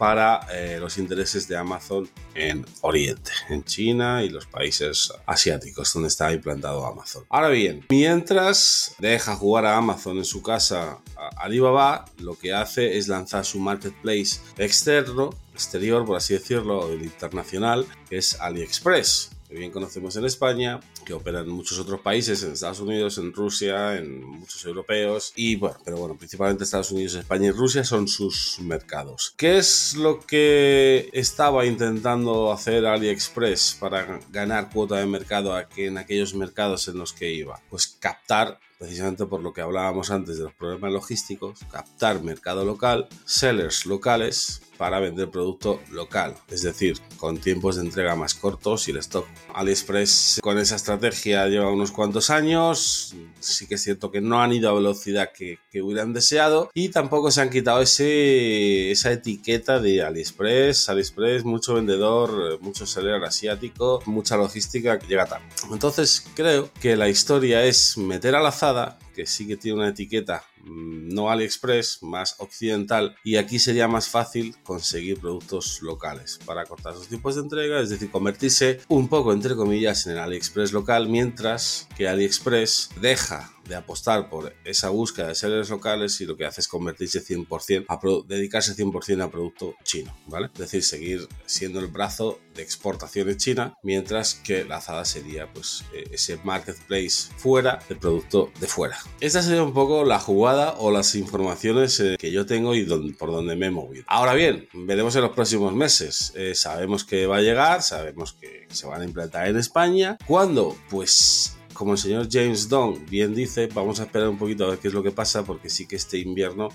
para 0.02 0.48
eh, 0.52 0.78
los 0.80 0.98
intereses 0.98 1.48
de 1.48 1.56
Amazon 1.56 2.10
en 2.34 2.66
Oriente, 2.82 3.30
en 3.50 3.64
China 3.64 4.24
y 4.24 4.30
los 4.30 4.48
países 4.48 5.14
asiáticos 5.28 5.94
donde 5.94 6.08
está 6.08 6.34
implantado 6.34 6.88
Amazon. 6.88 7.24
Ahora 7.30 7.50
bien, 7.50 7.86
mientras 7.88 8.96
deja 8.98 9.36
jugar 9.36 9.68
a 9.68 9.78
Amazon 9.78 10.18
en 10.18 10.26
su 10.26 10.42
casa 10.42 10.98
Alibaba, 11.38 12.06
lo 12.18 12.36
que 12.36 12.52
hace 12.52 12.98
es 12.98 13.10
lanzar 13.10 13.46
su 13.46 13.60
marketplace 13.60 14.40
externo, 14.58 15.36
exterior, 15.54 16.04
por 16.04 16.18
así 16.18 16.34
decirlo, 16.34 16.92
el 16.92 17.04
internacional, 17.04 17.86
que 18.10 18.18
es 18.18 18.42
AliExpress 18.42 19.30
que 19.52 19.58
bien 19.58 19.72
conocemos 19.72 20.16
en 20.16 20.24
España, 20.24 20.80
que 21.06 21.14
opera 21.14 21.42
en 21.42 21.50
muchos 21.50 21.78
otros 21.78 22.00
países, 22.00 22.42
en 22.42 22.54
Estados 22.54 22.80
Unidos, 22.80 23.18
en 23.18 23.34
Rusia, 23.34 23.98
en 23.98 24.24
muchos 24.24 24.64
europeos, 24.64 25.34
y 25.36 25.58
bueno, 25.58 25.76
pero 25.84 25.98
bueno, 25.98 26.16
principalmente 26.16 26.64
Estados 26.64 26.92
Unidos, 26.92 27.16
España 27.16 27.48
y 27.48 27.52
Rusia 27.52 27.84
son 27.84 28.08
sus 28.08 28.60
mercados. 28.62 29.34
¿Qué 29.36 29.58
es 29.58 29.96
lo 29.96 30.22
que 30.22 31.10
estaba 31.12 31.66
intentando 31.66 32.54
hacer 32.54 32.86
AliExpress 32.86 33.76
para 33.78 34.22
ganar 34.32 34.70
cuota 34.70 34.96
de 34.96 35.06
mercado 35.06 35.54
en 35.76 35.98
aquellos 35.98 36.34
mercados 36.34 36.88
en 36.88 36.98
los 36.98 37.12
que 37.12 37.34
iba? 37.34 37.60
Pues 37.70 37.88
captar 37.88 38.58
precisamente 38.80 39.26
por 39.26 39.42
lo 39.42 39.54
que 39.54 39.62
hablábamos 39.62 40.10
antes 40.12 40.38
de 40.38 40.46
los 40.46 40.54
problemas 40.54 40.94
logísticos, 40.94 41.60
captar 41.70 42.24
mercado 42.24 42.64
local, 42.64 43.10
sellers 43.26 43.86
locales 43.86 44.62
para 44.82 45.00
vender 45.00 45.30
producto 45.30 45.80
local, 45.92 46.34
es 46.50 46.64
decir, 46.64 46.98
con 47.18 47.38
tiempos 47.38 47.76
de 47.76 47.84
entrega 47.84 48.16
más 48.16 48.34
cortos 48.34 48.88
y 48.88 48.92
el 48.92 48.98
stock. 48.98 49.28
AliExpress 49.54 50.40
con 50.42 50.58
esa 50.58 50.76
estrategia 50.76 51.46
lleva 51.46 51.72
unos 51.72 51.92
cuantos 51.92 52.32
años, 52.32 53.14
sí 53.40 53.68
que 53.68 53.76
es 53.76 53.84
cierto 53.84 54.10
que 54.10 54.22
no 54.22 54.42
han 54.42 54.54
ido 54.54 54.72
a 54.72 54.74
velocidad 54.74 55.30
que, 55.38 55.60
que 55.70 55.84
hubieran 55.84 56.14
deseado 56.14 56.72
y 56.74 56.90
tampoco 56.90 57.30
se 57.30 57.42
han 57.42 57.52
quitado 57.52 57.80
ese, 57.80 58.90
esa 58.90 59.12
etiqueta 59.12 59.80
de 59.80 60.02
AliExpress, 60.02 60.90
AliExpress, 60.90 61.46
mucho 61.46 61.76
vendedor, 61.76 62.60
mucho 62.60 62.88
seller 62.88 63.24
asiático, 63.24 64.02
mucha 64.08 64.36
logística 64.36 64.98
que 64.98 65.06
llega 65.06 65.28
tarde. 65.28 65.46
Entonces 65.72 66.26
creo 66.34 66.72
que 66.82 66.96
la 66.96 67.08
historia 67.08 67.64
es 67.66 68.00
meter 68.00 68.34
a 68.34 68.42
la 68.42 68.50
azada 68.50 68.98
que 69.12 69.26
sí 69.26 69.48
que 69.48 69.58
tiene 69.58 69.80
una 69.80 69.90
etiqueta 69.90 70.44
mm, 70.64 71.14
no 71.14 71.30
AliExpress, 71.30 72.04
más 72.04 72.36
occidental, 72.40 73.16
y 73.24 73.36
aquí 73.36 73.60
sería 73.60 73.88
más 73.88 74.10
fácil 74.10 74.56
conseguir 74.64 75.20
productos 75.20 75.82
locales 75.82 76.40
para 76.46 76.66
cortar 76.66 76.94
sus 76.94 77.08
tiempos 77.08 77.36
de 77.36 77.42
entrega, 77.42 77.80
es 77.80 77.90
decir, 77.90 78.10
convertirse 78.10 78.80
un 78.88 79.08
poco, 79.08 79.34
entre 79.34 79.56
comillas, 79.56 80.06
en 80.08 80.14
el 80.14 80.20
AliExpress 80.20 80.72
local, 80.74 81.10
mientras 81.10 81.88
que 81.96 82.08
AliExpress 82.08 82.90
deja 83.02 83.54
de 83.72 83.78
apostar 83.78 84.30
por 84.30 84.54
esa 84.66 84.90
búsqueda 84.90 85.30
de 85.30 85.36
sellers 85.36 85.70
locales 85.70 86.20
y 86.20 86.26
lo 86.26 86.36
que 86.36 86.46
hace 86.46 86.60
es 86.60 86.68
convertirse 86.68 87.24
100% 87.24 87.86
a 87.88 88.00
dedicarse 88.28 88.76
100% 88.76 89.24
a 89.24 89.32
producto 89.32 89.76
chino, 89.86 90.14
¿vale? 90.28 90.50
Es 90.54 90.60
decir, 90.60 90.84
seguir 90.84 91.28
siendo 91.46 91.80
el 91.80 91.88
brazo 91.88 92.42
de 92.54 92.64
exportaciones 92.64 93.38
china, 93.38 93.74
mientras 93.82 94.36
que 94.36 94.66
la 94.66 94.82
Zada 94.82 95.06
sería 95.06 95.52
pues 95.54 95.86
eh, 95.94 96.04
ese 96.12 96.38
marketplace 96.44 97.32
fuera 97.38 97.80
del 97.88 97.98
producto 97.98 98.52
de 98.60 98.68
fuera. 98.68 98.98
Esta 99.22 99.42
sería 99.42 99.64
un 99.64 99.74
poco 99.74 100.04
la 100.04 100.20
jugada 100.20 100.74
o 100.78 100.92
las 100.92 101.16
informaciones 101.16 101.98
eh, 102.02 102.18
que 102.20 102.30
yo 102.30 102.46
tengo 102.46 102.76
y 102.76 102.84
por 103.14 103.32
donde 103.32 103.56
me 103.56 103.68
he 103.68 103.72
movido. 103.72 104.04
Ahora 104.08 104.34
bien, 104.34 104.68
veremos 104.74 105.16
en 105.16 105.22
los 105.22 105.32
próximos 105.32 105.74
meses. 105.74 106.34
Eh, 106.36 106.56
sabemos 106.56 107.06
que 107.06 107.26
va 107.26 107.38
a 107.38 107.42
llegar, 107.42 107.84
sabemos 107.84 108.34
que 108.34 108.68
se 108.70 108.86
van 108.86 109.00
a 109.00 109.06
implantar 109.06 109.48
en 109.48 109.56
España. 109.56 110.18
¿Cuándo? 110.28 110.76
Pues 110.90 111.56
como 111.82 111.94
el 111.94 111.98
señor 111.98 112.28
James 112.32 112.70
Dunn 112.70 113.04
bien 113.10 113.34
dice, 113.34 113.66
vamos 113.74 114.00
a 114.00 114.04
esperar 114.04 114.30
un 114.30 114.38
poquito 114.38 114.66
a 114.66 114.70
ver 114.70 114.78
qué 114.78 114.90
es 114.90 114.94
lo 114.94 115.02
que 115.02 115.10
pasa, 115.10 115.44
porque 115.44 115.68
sí 115.68 115.88
que 115.88 115.96
este 115.96 116.20
invierno 116.20 116.70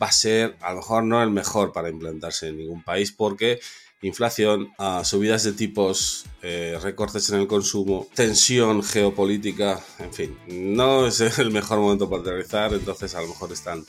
va 0.00 0.06
a 0.06 0.12
ser 0.12 0.54
a 0.60 0.70
lo 0.70 0.76
mejor 0.76 1.02
no 1.02 1.20
el 1.20 1.30
mejor 1.30 1.72
para 1.72 1.88
implantarse 1.88 2.46
en 2.46 2.58
ningún 2.58 2.80
país, 2.84 3.10
porque 3.10 3.58
inflación, 4.02 4.68
ah, 4.78 5.02
subidas 5.04 5.42
de 5.42 5.52
tipos, 5.52 6.26
eh, 6.42 6.78
recortes 6.80 7.28
en 7.30 7.40
el 7.40 7.48
consumo, 7.48 8.06
tensión 8.14 8.84
geopolítica, 8.84 9.84
en 9.98 10.14
fin, 10.14 10.38
no 10.46 11.08
es 11.08 11.20
el 11.40 11.50
mejor 11.50 11.80
momento 11.80 12.08
para 12.08 12.22
aterrizar, 12.22 12.72
entonces 12.72 13.16
a 13.16 13.22
lo 13.22 13.26
mejor 13.26 13.50
están 13.50 13.84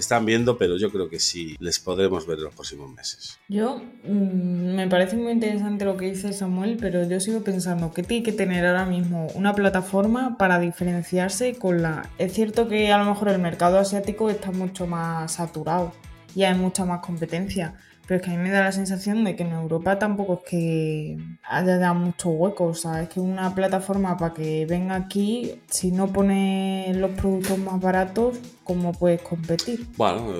están 0.00 0.24
viendo, 0.24 0.58
pero 0.58 0.76
yo 0.76 0.90
creo 0.90 1.08
que 1.08 1.18
sí 1.18 1.56
les 1.60 1.78
podremos 1.78 2.26
ver 2.26 2.38
en 2.38 2.44
los 2.44 2.54
próximos 2.54 2.92
meses. 2.92 3.38
Yo 3.48 3.82
mm, 4.04 4.74
me 4.74 4.88
parece 4.88 5.16
muy 5.16 5.32
interesante 5.32 5.84
lo 5.84 5.96
que 5.96 6.06
dice 6.06 6.32
Samuel, 6.32 6.76
pero 6.80 7.08
yo 7.08 7.20
sigo 7.20 7.42
pensando 7.42 7.92
que 7.92 8.02
tiene 8.02 8.22
que 8.22 8.32
tener 8.32 8.66
ahora 8.66 8.86
mismo 8.86 9.28
una 9.34 9.54
plataforma 9.54 10.36
para 10.36 10.58
diferenciarse 10.58 11.54
con 11.54 11.82
la... 11.82 12.08
Es 12.18 12.32
cierto 12.32 12.68
que 12.68 12.92
a 12.92 12.98
lo 12.98 13.04
mejor 13.04 13.28
el 13.28 13.38
mercado 13.38 13.78
asiático 13.78 14.30
está 14.30 14.50
mucho 14.50 14.86
más 14.86 15.32
saturado 15.32 15.92
y 16.34 16.44
hay 16.44 16.54
mucha 16.56 16.84
más 16.84 17.00
competencia, 17.00 17.74
pero 18.06 18.20
es 18.20 18.26
que 18.26 18.32
a 18.32 18.36
mí 18.36 18.42
me 18.42 18.50
da 18.50 18.62
la 18.62 18.72
sensación 18.72 19.24
de 19.24 19.36
que 19.36 19.44
en 19.44 19.52
Europa 19.52 19.98
tampoco 19.98 20.42
es 20.42 20.50
que 20.50 21.16
haya 21.44 21.78
ya 21.78 21.92
mucho 21.92 22.30
hueco. 22.30 22.66
O 22.66 22.74
sea, 22.74 23.02
es 23.02 23.08
que 23.08 23.20
una 23.20 23.54
plataforma 23.54 24.16
para 24.16 24.34
que 24.34 24.66
venga 24.66 24.96
aquí, 24.96 25.60
si 25.68 25.92
no 25.92 26.12
pone 26.12 26.92
los 26.96 27.12
productos 27.12 27.58
más 27.58 27.80
baratos, 27.80 28.38
¿cómo 28.64 28.92
puedes 28.92 29.22
competir? 29.22 29.86
Bueno, 29.96 30.32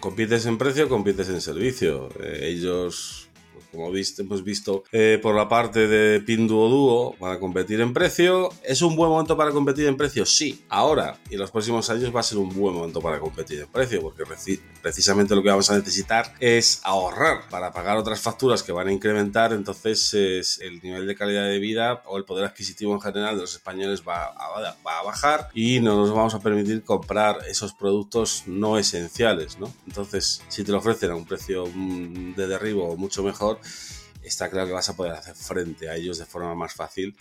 compites 0.00 0.46
en 0.46 0.58
precio, 0.58 0.88
compites 0.88 1.28
en 1.28 1.40
servicio. 1.40 2.08
Eh, 2.22 2.48
ellos 2.50 3.21
como 3.72 3.90
viste, 3.90 4.22
hemos 4.22 4.44
visto 4.44 4.84
eh, 4.92 5.18
por 5.20 5.34
la 5.34 5.48
parte 5.48 5.88
de 5.88 6.20
Pinduoduo 6.20 7.14
para 7.18 7.40
competir 7.40 7.80
en 7.80 7.92
precio. 7.92 8.50
¿Es 8.62 8.82
un 8.82 8.94
buen 8.94 9.10
momento 9.10 9.36
para 9.36 9.50
competir 9.50 9.86
en 9.86 9.96
precio? 9.96 10.26
Sí, 10.26 10.64
ahora 10.68 11.18
y 11.30 11.34
en 11.34 11.40
los 11.40 11.50
próximos 11.50 11.88
años 11.90 12.14
va 12.14 12.20
a 12.20 12.22
ser 12.22 12.38
un 12.38 12.54
buen 12.54 12.74
momento 12.74 13.00
para 13.00 13.18
competir 13.18 13.60
en 13.60 13.68
precio, 13.68 14.02
porque 14.02 14.24
precisamente 14.82 15.34
lo 15.34 15.42
que 15.42 15.48
vamos 15.48 15.70
a 15.70 15.78
necesitar 15.78 16.34
es 16.38 16.80
ahorrar 16.84 17.48
para 17.48 17.72
pagar 17.72 17.96
otras 17.96 18.20
facturas 18.20 18.62
que 18.62 18.72
van 18.72 18.88
a 18.88 18.92
incrementar, 18.92 19.52
entonces 19.52 20.12
es 20.14 20.60
el 20.60 20.80
nivel 20.82 21.06
de 21.06 21.14
calidad 21.14 21.44
de 21.44 21.58
vida 21.58 22.02
o 22.06 22.18
el 22.18 22.24
poder 22.24 22.44
adquisitivo 22.44 22.92
en 22.94 23.00
general 23.00 23.36
de 23.36 23.42
los 23.42 23.54
españoles 23.54 24.02
va 24.06 24.26
a, 24.26 24.76
va 24.86 24.98
a 24.98 25.02
bajar 25.02 25.48
y 25.54 25.80
no 25.80 25.96
nos 25.96 26.12
vamos 26.12 26.34
a 26.34 26.40
permitir 26.40 26.82
comprar 26.82 27.38
esos 27.48 27.72
productos 27.72 28.44
no 28.46 28.78
esenciales, 28.78 29.58
¿no? 29.58 29.72
Entonces, 29.86 30.42
si 30.48 30.64
te 30.64 30.72
lo 30.72 30.78
ofrecen 30.78 31.10
a 31.10 31.16
un 31.16 31.24
precio 31.24 31.66
mm, 31.66 32.34
de 32.34 32.46
derribo 32.46 32.96
mucho 32.96 33.22
mejor, 33.22 33.58
está 34.22 34.48
claro 34.48 34.66
que 34.66 34.72
vas 34.72 34.88
a 34.88 34.96
poder 34.96 35.12
hacer 35.12 35.34
frente 35.34 35.88
a 35.88 35.96
ellos 35.96 36.18
de 36.18 36.26
forma 36.26 36.54
más 36.54 36.74
fácil 36.74 37.16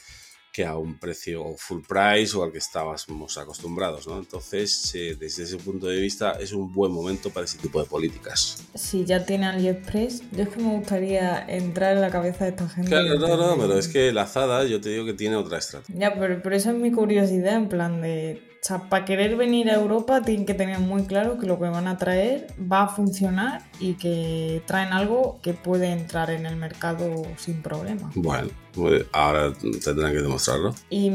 que 0.52 0.66
a 0.66 0.78
un 0.78 1.00
precio 1.00 1.56
full 1.58 1.82
price 1.88 2.36
o 2.36 2.44
al 2.44 2.52
que 2.52 2.58
estábamos 2.58 3.08
acostumbrados, 3.38 4.06
¿no? 4.06 4.18
Entonces, 4.18 4.94
eh, 4.96 5.16
desde 5.18 5.44
ese 5.44 5.58
punto 5.58 5.88
de 5.88 6.00
vista, 6.02 6.34
es 6.34 6.52
un 6.52 6.74
buen 6.74 6.92
momento 6.92 7.30
para 7.30 7.46
ese 7.46 7.58
tipo 7.58 7.80
de 7.80 7.88
políticas. 7.88 8.62
Si 8.76 9.06
ya 9.06 9.26
tiene 9.26 9.46
AliExpress, 9.46 10.24
yo 10.32 10.44
es 10.44 10.50
que 10.50 10.62
me 10.62 10.76
gustaría 10.76 11.46
entrar 11.48 11.96
en 11.96 12.02
la 12.02 12.10
cabeza 12.10 12.44
de 12.44 12.52
esta 12.52 12.68
gente. 12.68 12.90
Claro, 12.90 13.18
no, 13.18 13.38
no, 13.38 13.62
pero 13.62 13.78
es 13.78 13.88
que 13.88 14.12
la 14.12 14.28
Zada, 14.28 14.66
yo 14.66 14.82
te 14.82 14.90
digo 14.90 15.06
que 15.06 15.14
tiene 15.14 15.38
otra 15.38 15.58
estrategia. 15.58 15.96
Ya, 15.98 16.20
pero, 16.20 16.42
pero 16.44 16.56
eso 16.56 16.72
es 16.72 16.76
mi 16.76 16.92
curiosidad, 16.92 17.56
en 17.56 17.70
plan 17.70 18.02
de 18.02 18.51
o 18.64 18.68
sea, 18.68 18.78
para 18.90 19.06
querer 19.06 19.36
venir 19.38 19.72
a 19.72 19.74
Europa 19.74 20.22
tienen 20.22 20.46
que 20.46 20.54
tener 20.54 20.78
muy 20.78 21.06
claro 21.06 21.40
que 21.40 21.48
lo 21.48 21.58
que 21.58 21.68
van 21.68 21.88
a 21.88 21.98
traer 21.98 22.46
va 22.72 22.84
a 22.84 22.88
funcionar 22.90 23.64
y 23.80 23.96
que 23.96 24.62
traen 24.68 24.94
algo 24.94 25.40
que 25.42 25.54
puede 25.54 25.92
entrar 25.92 26.30
en 26.30 26.46
el 26.46 26.58
mercado 26.58 27.24
sin 27.38 27.64
problema. 27.64 28.12
Bueno, 28.14 28.50
pues 28.72 29.06
ahora 29.14 29.52
tendrán 29.84 30.12
que 30.12 30.22
demostrarlo. 30.22 30.76
Y, 30.92 31.12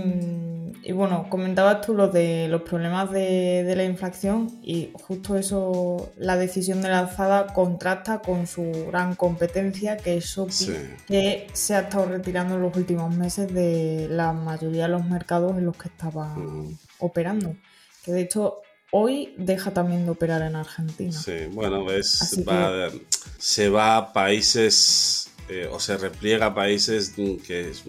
y 0.83 0.91
bueno, 0.91 1.27
comentabas 1.31 1.87
tú 1.87 1.95
lo 1.95 2.09
de 2.09 2.49
los 2.49 2.63
problemas 2.63 3.13
de, 3.13 3.63
de, 3.63 3.77
la 3.77 3.85
inflación 3.85 4.51
y 4.61 4.91
justo 4.95 5.37
eso, 5.37 6.11
la 6.17 6.37
decisión 6.37 6.83
de 6.83 6.89
la 6.89 6.99
alzada 6.99 7.47
contrasta 7.55 8.23
con 8.23 8.49
su 8.49 8.87
gran 8.89 9.15
competencia 9.15 9.97
que 9.97 10.17
es 10.17 10.25
Shopee, 10.25 10.97
que 11.07 11.47
se 11.53 11.77
ha 11.77 11.81
estado 11.83 12.07
retirando 12.07 12.57
en 12.57 12.63
los 12.63 12.77
últimos 12.77 13.15
meses 13.15 13.55
de 13.55 14.09
la 14.11 14.33
mayoría 14.33 14.83
de 14.83 14.89
los 14.89 15.05
mercados 15.07 15.57
en 15.57 15.65
los 15.65 15.77
que 15.77 15.87
estaba... 15.89 16.35
operando. 16.99 17.57
Que 18.05 18.13
de 18.13 18.23
hecho 18.23 18.63
hoy 18.91 19.35
deja 19.37 19.73
también 19.73 20.05
de 20.05 20.11
operar 20.11 20.43
en 20.43 20.57
Argentina. 20.57 21.13
Sí, 21.13 21.47
bueno, 21.51 21.91
es, 21.91 22.43
va, 22.49 22.91
se 23.39 23.69
va 23.69 23.97
a 23.97 24.13
países 24.13 25.31
eh, 25.49 25.69
o 25.71 25.79
se 25.79 25.97
repliega 25.97 26.47
a 26.47 26.55
países 26.55 27.15
que 27.47 27.71
es 27.71 27.85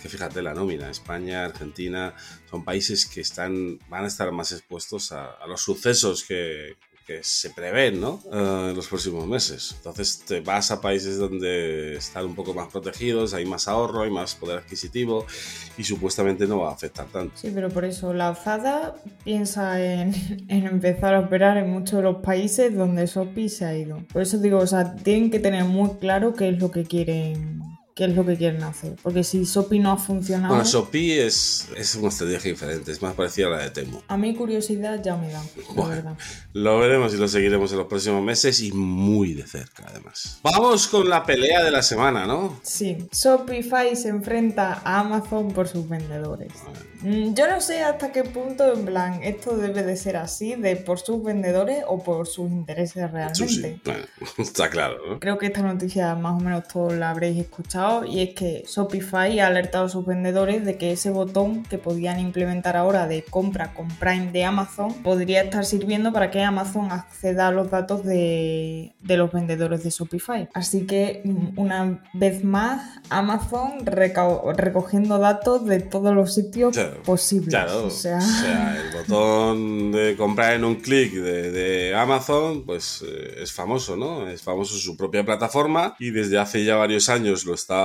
que 0.00 0.08
fíjate 0.08 0.42
la 0.42 0.54
nómina, 0.54 0.90
España, 0.90 1.44
Argentina, 1.44 2.14
son 2.48 2.64
países 2.64 3.04
que 3.06 3.20
están, 3.20 3.78
van 3.88 4.04
a 4.04 4.06
estar 4.06 4.30
más 4.32 4.52
expuestos 4.52 5.12
a, 5.12 5.44
los 5.46 5.60
sucesos 5.60 6.24
que, 6.24 6.76
que 7.08 7.20
se 7.22 7.48
prevén, 7.48 7.98
¿no? 7.98 8.20
Eh, 8.30 8.66
en 8.68 8.76
los 8.76 8.86
próximos 8.86 9.26
meses. 9.26 9.74
Entonces 9.78 10.22
te 10.26 10.40
vas 10.40 10.70
a 10.70 10.82
países 10.82 11.16
donde 11.16 11.96
están 11.96 12.26
un 12.26 12.34
poco 12.34 12.52
más 12.52 12.68
protegidos, 12.68 13.32
hay 13.32 13.46
más 13.46 13.66
ahorro, 13.66 14.02
hay 14.02 14.10
más 14.10 14.34
poder 14.34 14.58
adquisitivo 14.58 15.24
y 15.78 15.84
supuestamente 15.84 16.46
no 16.46 16.60
va 16.60 16.68
a 16.68 16.74
afectar 16.74 17.06
tanto. 17.06 17.34
Sí, 17.34 17.50
pero 17.54 17.70
por 17.70 17.86
eso 17.86 18.12
la 18.12 18.34
FADA 18.34 18.94
piensa 19.24 19.82
en, 19.82 20.14
en 20.48 20.66
empezar 20.66 21.14
a 21.14 21.20
operar 21.20 21.56
en 21.56 21.70
muchos 21.70 21.96
de 21.96 22.02
los 22.02 22.16
países 22.16 22.76
donde 22.76 23.06
Sopi 23.06 23.48
se 23.48 23.64
ha 23.64 23.74
ido. 23.74 24.04
Por 24.12 24.20
eso 24.20 24.36
digo, 24.36 24.58
o 24.58 24.66
sea, 24.66 24.94
tienen 24.96 25.30
que 25.30 25.40
tener 25.40 25.64
muy 25.64 25.96
claro 25.98 26.34
qué 26.34 26.50
es 26.50 26.60
lo 26.60 26.70
que 26.70 26.84
quieren 26.84 27.57
qué 27.98 28.04
es 28.04 28.14
lo 28.14 28.24
que 28.24 28.36
quieren 28.36 28.62
hacer. 28.62 28.94
Porque 29.02 29.24
si 29.24 29.44
Sopi 29.44 29.80
no 29.80 29.90
ha 29.90 29.96
funcionado, 29.96 30.54
Bueno, 30.54 30.62
Shopee 30.68 31.26
es, 31.26 31.66
es 31.76 31.96
una 31.96 32.10
estrategia 32.10 32.52
diferente, 32.52 32.92
es 32.92 33.02
más 33.02 33.14
parecida 33.14 33.48
a 33.48 33.50
la 33.50 33.58
de 33.64 33.70
Temu. 33.70 34.00
a 34.06 34.16
mí 34.16 34.36
curiosidad 34.36 35.02
ya 35.02 35.16
me 35.16 35.32
da, 35.32 35.42
la 35.42 35.74
Bueno. 35.74 35.88
verdad. 35.90 36.14
Lo 36.52 36.78
veremos 36.78 37.12
y 37.12 37.16
lo 37.16 37.26
seguiremos 37.26 37.72
en 37.72 37.78
los 37.78 37.88
próximos 37.88 38.22
meses 38.22 38.60
y 38.60 38.70
muy 38.70 39.34
de 39.34 39.44
cerca, 39.48 39.84
además. 39.88 40.38
Vamos 40.44 40.86
con 40.86 41.08
la 41.08 41.24
pelea 41.26 41.64
de 41.64 41.72
la 41.72 41.82
semana, 41.82 42.24
¿no? 42.24 42.60
Sí, 42.62 43.08
Shopify 43.12 43.96
se 43.96 44.10
enfrenta 44.10 44.80
a 44.84 45.00
Amazon 45.00 45.50
por 45.52 45.66
sus 45.66 45.88
vendedores. 45.88 46.52
Mm, 47.02 47.34
Yo 47.34 47.48
no 47.48 47.60
sé 47.60 47.82
hasta 47.82 48.12
qué 48.12 48.22
punto, 48.22 48.72
en 48.74 48.84
plan, 48.84 49.20
esto 49.24 49.56
debe 49.56 49.82
de 49.82 49.96
ser 49.96 50.16
así, 50.16 50.54
de 50.54 50.76
por 50.76 51.00
sus 51.00 51.20
vendedores 51.24 51.82
o 51.88 52.02
por 52.04 52.28
sus 52.28 52.48
intereses 52.48 53.10
realmente. 53.10 53.80
Bueno, 53.84 54.04
está 54.38 54.70
claro, 54.70 54.96
¿no? 55.08 55.18
Creo 55.18 55.36
que 55.36 55.46
esta 55.46 55.62
noticia 55.62 56.14
más 56.14 56.40
o 56.40 56.44
menos 56.44 56.68
todos 56.68 56.92
la 56.92 57.10
habréis 57.10 57.38
escuchado 57.38 57.87
y 58.06 58.20
es 58.20 58.34
que 58.34 58.64
Shopify 58.66 59.40
ha 59.40 59.46
alertado 59.46 59.86
a 59.86 59.88
sus 59.88 60.04
vendedores 60.06 60.64
de 60.64 60.76
que 60.78 60.92
ese 60.92 61.10
botón 61.10 61.62
que 61.64 61.78
podían 61.78 62.20
implementar 62.20 62.76
ahora 62.76 63.06
de 63.06 63.22
compra 63.22 63.74
con 63.74 63.88
Prime 63.88 64.30
de 64.32 64.44
Amazon 64.44 64.92
podría 65.02 65.42
estar 65.42 65.64
sirviendo 65.64 66.12
para 66.12 66.30
que 66.30 66.42
Amazon 66.42 66.90
acceda 66.92 67.48
a 67.48 67.50
los 67.50 67.70
datos 67.70 68.04
de, 68.04 68.94
de 69.00 69.16
los 69.16 69.32
vendedores 69.32 69.82
de 69.84 69.90
Shopify. 69.90 70.48
Así 70.54 70.86
que 70.86 71.22
mm, 71.24 71.58
una 71.58 72.02
vez 72.14 72.44
más 72.44 73.00
Amazon 73.10 73.84
recogiendo 73.84 75.18
datos 75.18 75.64
de 75.66 75.80
todos 75.80 76.14
los 76.14 76.34
sitios 76.34 76.74
Claro, 76.74 77.02
posibles. 77.02 77.48
Claro, 77.48 77.86
O 77.86 77.90
sea, 77.90 78.18
el 78.18 78.96
botón 78.98 79.92
de 79.92 80.16
comprar 80.16 80.54
en 80.54 80.64
un 80.64 80.76
clic 80.76 81.12
de, 81.14 81.50
de 81.50 81.94
Amazon, 81.94 82.64
pues 82.64 83.04
eh, 83.06 83.42
es 83.42 83.52
famoso, 83.52 83.96
¿no? 83.96 84.28
Es 84.28 84.42
famoso 84.42 84.74
en 84.74 84.80
su 84.80 84.96
propia 84.96 85.24
plataforma 85.24 85.94
y 85.98 86.10
desde 86.10 86.38
hace 86.38 86.64
ya 86.64 86.76
varios 86.76 87.08
años 87.08 87.44
lo 87.44 87.54
está 87.54 87.77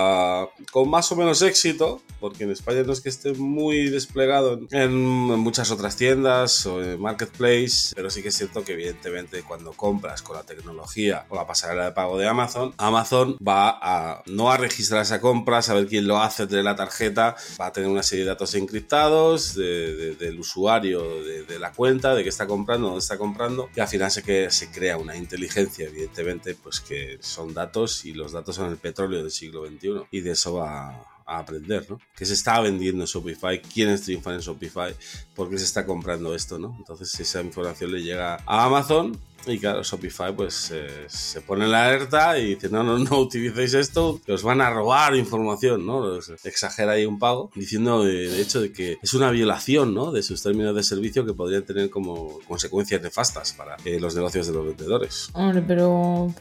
con 0.71 0.89
más 0.89 1.11
o 1.11 1.15
menos 1.15 1.41
éxito, 1.41 2.01
porque 2.19 2.43
en 2.45 2.51
España 2.51 2.83
no 2.83 2.93
es 2.93 3.01
que 3.01 3.09
esté 3.09 3.33
muy 3.33 3.89
desplegado 3.89 4.53
en, 4.53 4.69
en 4.71 4.93
muchas 5.39 5.71
otras 5.71 5.95
tiendas 5.95 6.65
o 6.65 6.81
en 6.81 6.99
Marketplace, 7.01 7.93
pero 7.95 8.09
sí 8.09 8.21
que 8.21 8.29
es 8.29 8.35
cierto 8.37 8.63
que 8.63 8.73
evidentemente 8.73 9.43
cuando 9.43 9.71
compras 9.73 10.21
con 10.21 10.35
la 10.37 10.43
tecnología 10.43 11.25
o 11.29 11.35
la 11.35 11.45
pasarela 11.45 11.85
de 11.85 11.91
pago 11.91 12.17
de 12.17 12.27
Amazon, 12.27 12.73
Amazon 12.77 13.37
va 13.45 13.77
a 13.81 14.23
no 14.27 14.51
a 14.51 14.57
registrar 14.57 15.01
esa 15.01 15.19
compra, 15.21 15.61
saber 15.61 15.87
quién 15.87 16.07
lo 16.07 16.19
hace, 16.21 16.47
tener 16.47 16.63
la 16.63 16.75
tarjeta, 16.75 17.35
va 17.59 17.67
a 17.67 17.73
tener 17.73 17.89
una 17.89 18.03
serie 18.03 18.23
de 18.25 18.29
datos 18.31 18.55
encriptados 18.55 19.55
de- 19.55 19.95
de- 19.95 20.15
del 20.15 20.39
usuario, 20.39 21.23
de, 21.23 21.43
de 21.43 21.59
la 21.59 21.71
cuenta, 21.71 22.13
de 22.15 22.23
qué 22.23 22.29
está 22.29 22.47
comprando, 22.47 22.87
dónde 22.87 22.99
está 22.99 23.17
comprando, 23.17 23.69
y 23.75 23.79
al 23.79 23.87
final 23.87 24.11
se, 24.11 24.23
que, 24.23 24.49
se 24.51 24.71
crea 24.71 24.97
una 24.97 25.15
inteligencia, 25.17 25.87
evidentemente, 25.87 26.55
pues 26.55 26.79
que 26.79 27.17
son 27.21 27.53
datos 27.53 28.05
y 28.05 28.13
los 28.13 28.31
datos 28.31 28.55
son 28.55 28.69
el 28.69 28.77
petróleo 28.77 29.21
del 29.21 29.31
siglo 29.31 29.65
XXI, 29.65 29.72
y 30.11 30.21
de 30.21 30.31
eso 30.31 30.55
va 30.55 30.89
a 31.25 31.37
aprender, 31.39 31.85
¿no? 31.89 31.99
¿Qué 32.15 32.25
se 32.25 32.33
está 32.33 32.59
vendiendo 32.59 33.03
en 33.03 33.07
Shopify? 33.07 33.61
¿Quiénes 33.61 34.01
triunfan 34.01 34.35
en 34.35 34.39
Shopify? 34.41 34.93
¿Por 35.35 35.49
qué 35.49 35.57
se 35.57 35.65
está 35.65 35.85
comprando 35.85 36.35
esto, 36.35 36.59
no? 36.59 36.75
Entonces 36.77 37.17
esa 37.19 37.41
información 37.41 37.91
le 37.91 38.01
llega 38.01 38.35
a 38.45 38.65
Amazon 38.65 39.17
y 39.47 39.59
claro, 39.59 39.83
Shopify 39.83 40.35
pues 40.35 40.71
eh, 40.73 41.05
se 41.07 41.41
pone 41.41 41.67
la 41.67 41.87
alerta 41.87 42.37
y 42.37 42.55
dice, 42.55 42.69
no, 42.69 42.83
no, 42.83 42.97
no 42.97 43.19
utilicéis 43.19 43.73
esto, 43.73 44.19
os 44.27 44.43
van 44.43 44.61
a 44.61 44.69
robar 44.69 45.15
información, 45.15 45.85
¿no? 45.85 46.17
Exagera 46.43 46.93
ahí 46.93 47.05
un 47.05 47.19
pago, 47.19 47.51
diciendo 47.55 48.03
de, 48.03 48.29
de 48.29 48.41
hecho 48.41 48.61
de 48.61 48.71
que 48.71 48.97
es 49.01 49.13
una 49.13 49.31
violación, 49.31 49.93
¿no? 49.93 50.11
De 50.11 50.23
sus 50.23 50.41
términos 50.41 50.75
de 50.75 50.83
servicio 50.83 51.25
que 51.25 51.33
podrían 51.33 51.63
tener 51.63 51.89
como 51.89 52.39
consecuencias 52.47 53.01
nefastas 53.01 53.53
para 53.53 53.75
eh, 53.85 53.99
los 53.99 54.15
negocios 54.15 54.47
de 54.47 54.53
los 54.53 54.65
vendedores. 54.65 55.29
Hombre, 55.33 55.63
pero 55.65 56.33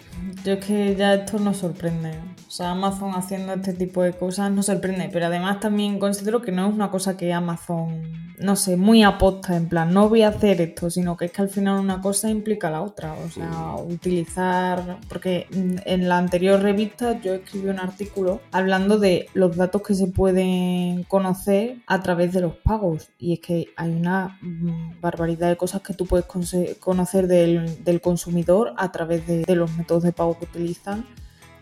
yo 0.44 0.52
es 0.52 0.64
que 0.64 0.94
ya 0.96 1.14
esto 1.14 1.38
nos 1.38 1.58
sorprende. 1.58 2.18
O 2.46 2.50
sea, 2.50 2.72
Amazon 2.72 3.14
haciendo 3.14 3.54
este 3.54 3.72
tipo 3.72 4.02
de 4.02 4.12
cosas 4.12 4.50
nos 4.50 4.66
sorprende, 4.66 5.08
pero 5.12 5.26
además 5.26 5.60
también 5.60 5.98
considero 5.98 6.42
que 6.42 6.52
no 6.52 6.68
es 6.68 6.74
una 6.74 6.90
cosa 6.90 7.16
que 7.16 7.32
Amazon, 7.32 8.31
no 8.42 8.57
sé, 8.57 8.76
muy 8.76 9.02
aposta, 9.02 9.57
en 9.57 9.68
plan, 9.68 9.92
no 9.92 10.09
voy 10.09 10.22
a 10.22 10.28
hacer 10.28 10.61
esto, 10.61 10.90
sino 10.90 11.16
que 11.16 11.26
es 11.26 11.33
que 11.33 11.42
al 11.42 11.48
final 11.48 11.81
una 11.81 12.00
cosa 12.00 12.31
implica 12.31 12.70
la 12.70 12.83
otra. 12.83 13.14
O 13.14 13.28
sea, 13.28 13.74
utilizar, 13.76 14.98
porque 15.09 15.46
en 15.50 16.09
la 16.09 16.18
anterior 16.18 16.61
revista 16.61 17.20
yo 17.20 17.35
escribí 17.35 17.68
un 17.68 17.78
artículo 17.78 18.40
hablando 18.50 18.98
de 18.98 19.28
los 19.35 19.57
datos 19.57 19.83
que 19.83 19.94
se 19.94 20.09
pueden 20.09 21.05
conocer 21.05 21.76
a 21.87 22.02
través 22.02 22.33
de 22.33 22.40
los 22.40 22.57
pagos. 22.57 23.11
Y 23.18 23.35
es 23.35 23.40
que 23.40 23.68
hay 23.76 23.90
una 23.90 24.38
mm, 24.40 25.00
barbaridad 25.00 25.48
de 25.48 25.57
cosas 25.57 25.83
que 25.83 25.94
tú 25.94 26.07
puedes 26.07 26.26
conocer 26.26 27.26
del, 27.26 27.85
del 27.85 28.00
consumidor 28.00 28.74
a 28.76 28.92
través 28.92 29.26
de, 29.26 29.44
de 29.44 29.57
los 29.57 29.76
métodos 29.76 30.02
de 30.02 30.12
pago 30.12 30.38
que 30.38 30.44
utilizan. 30.44 31.07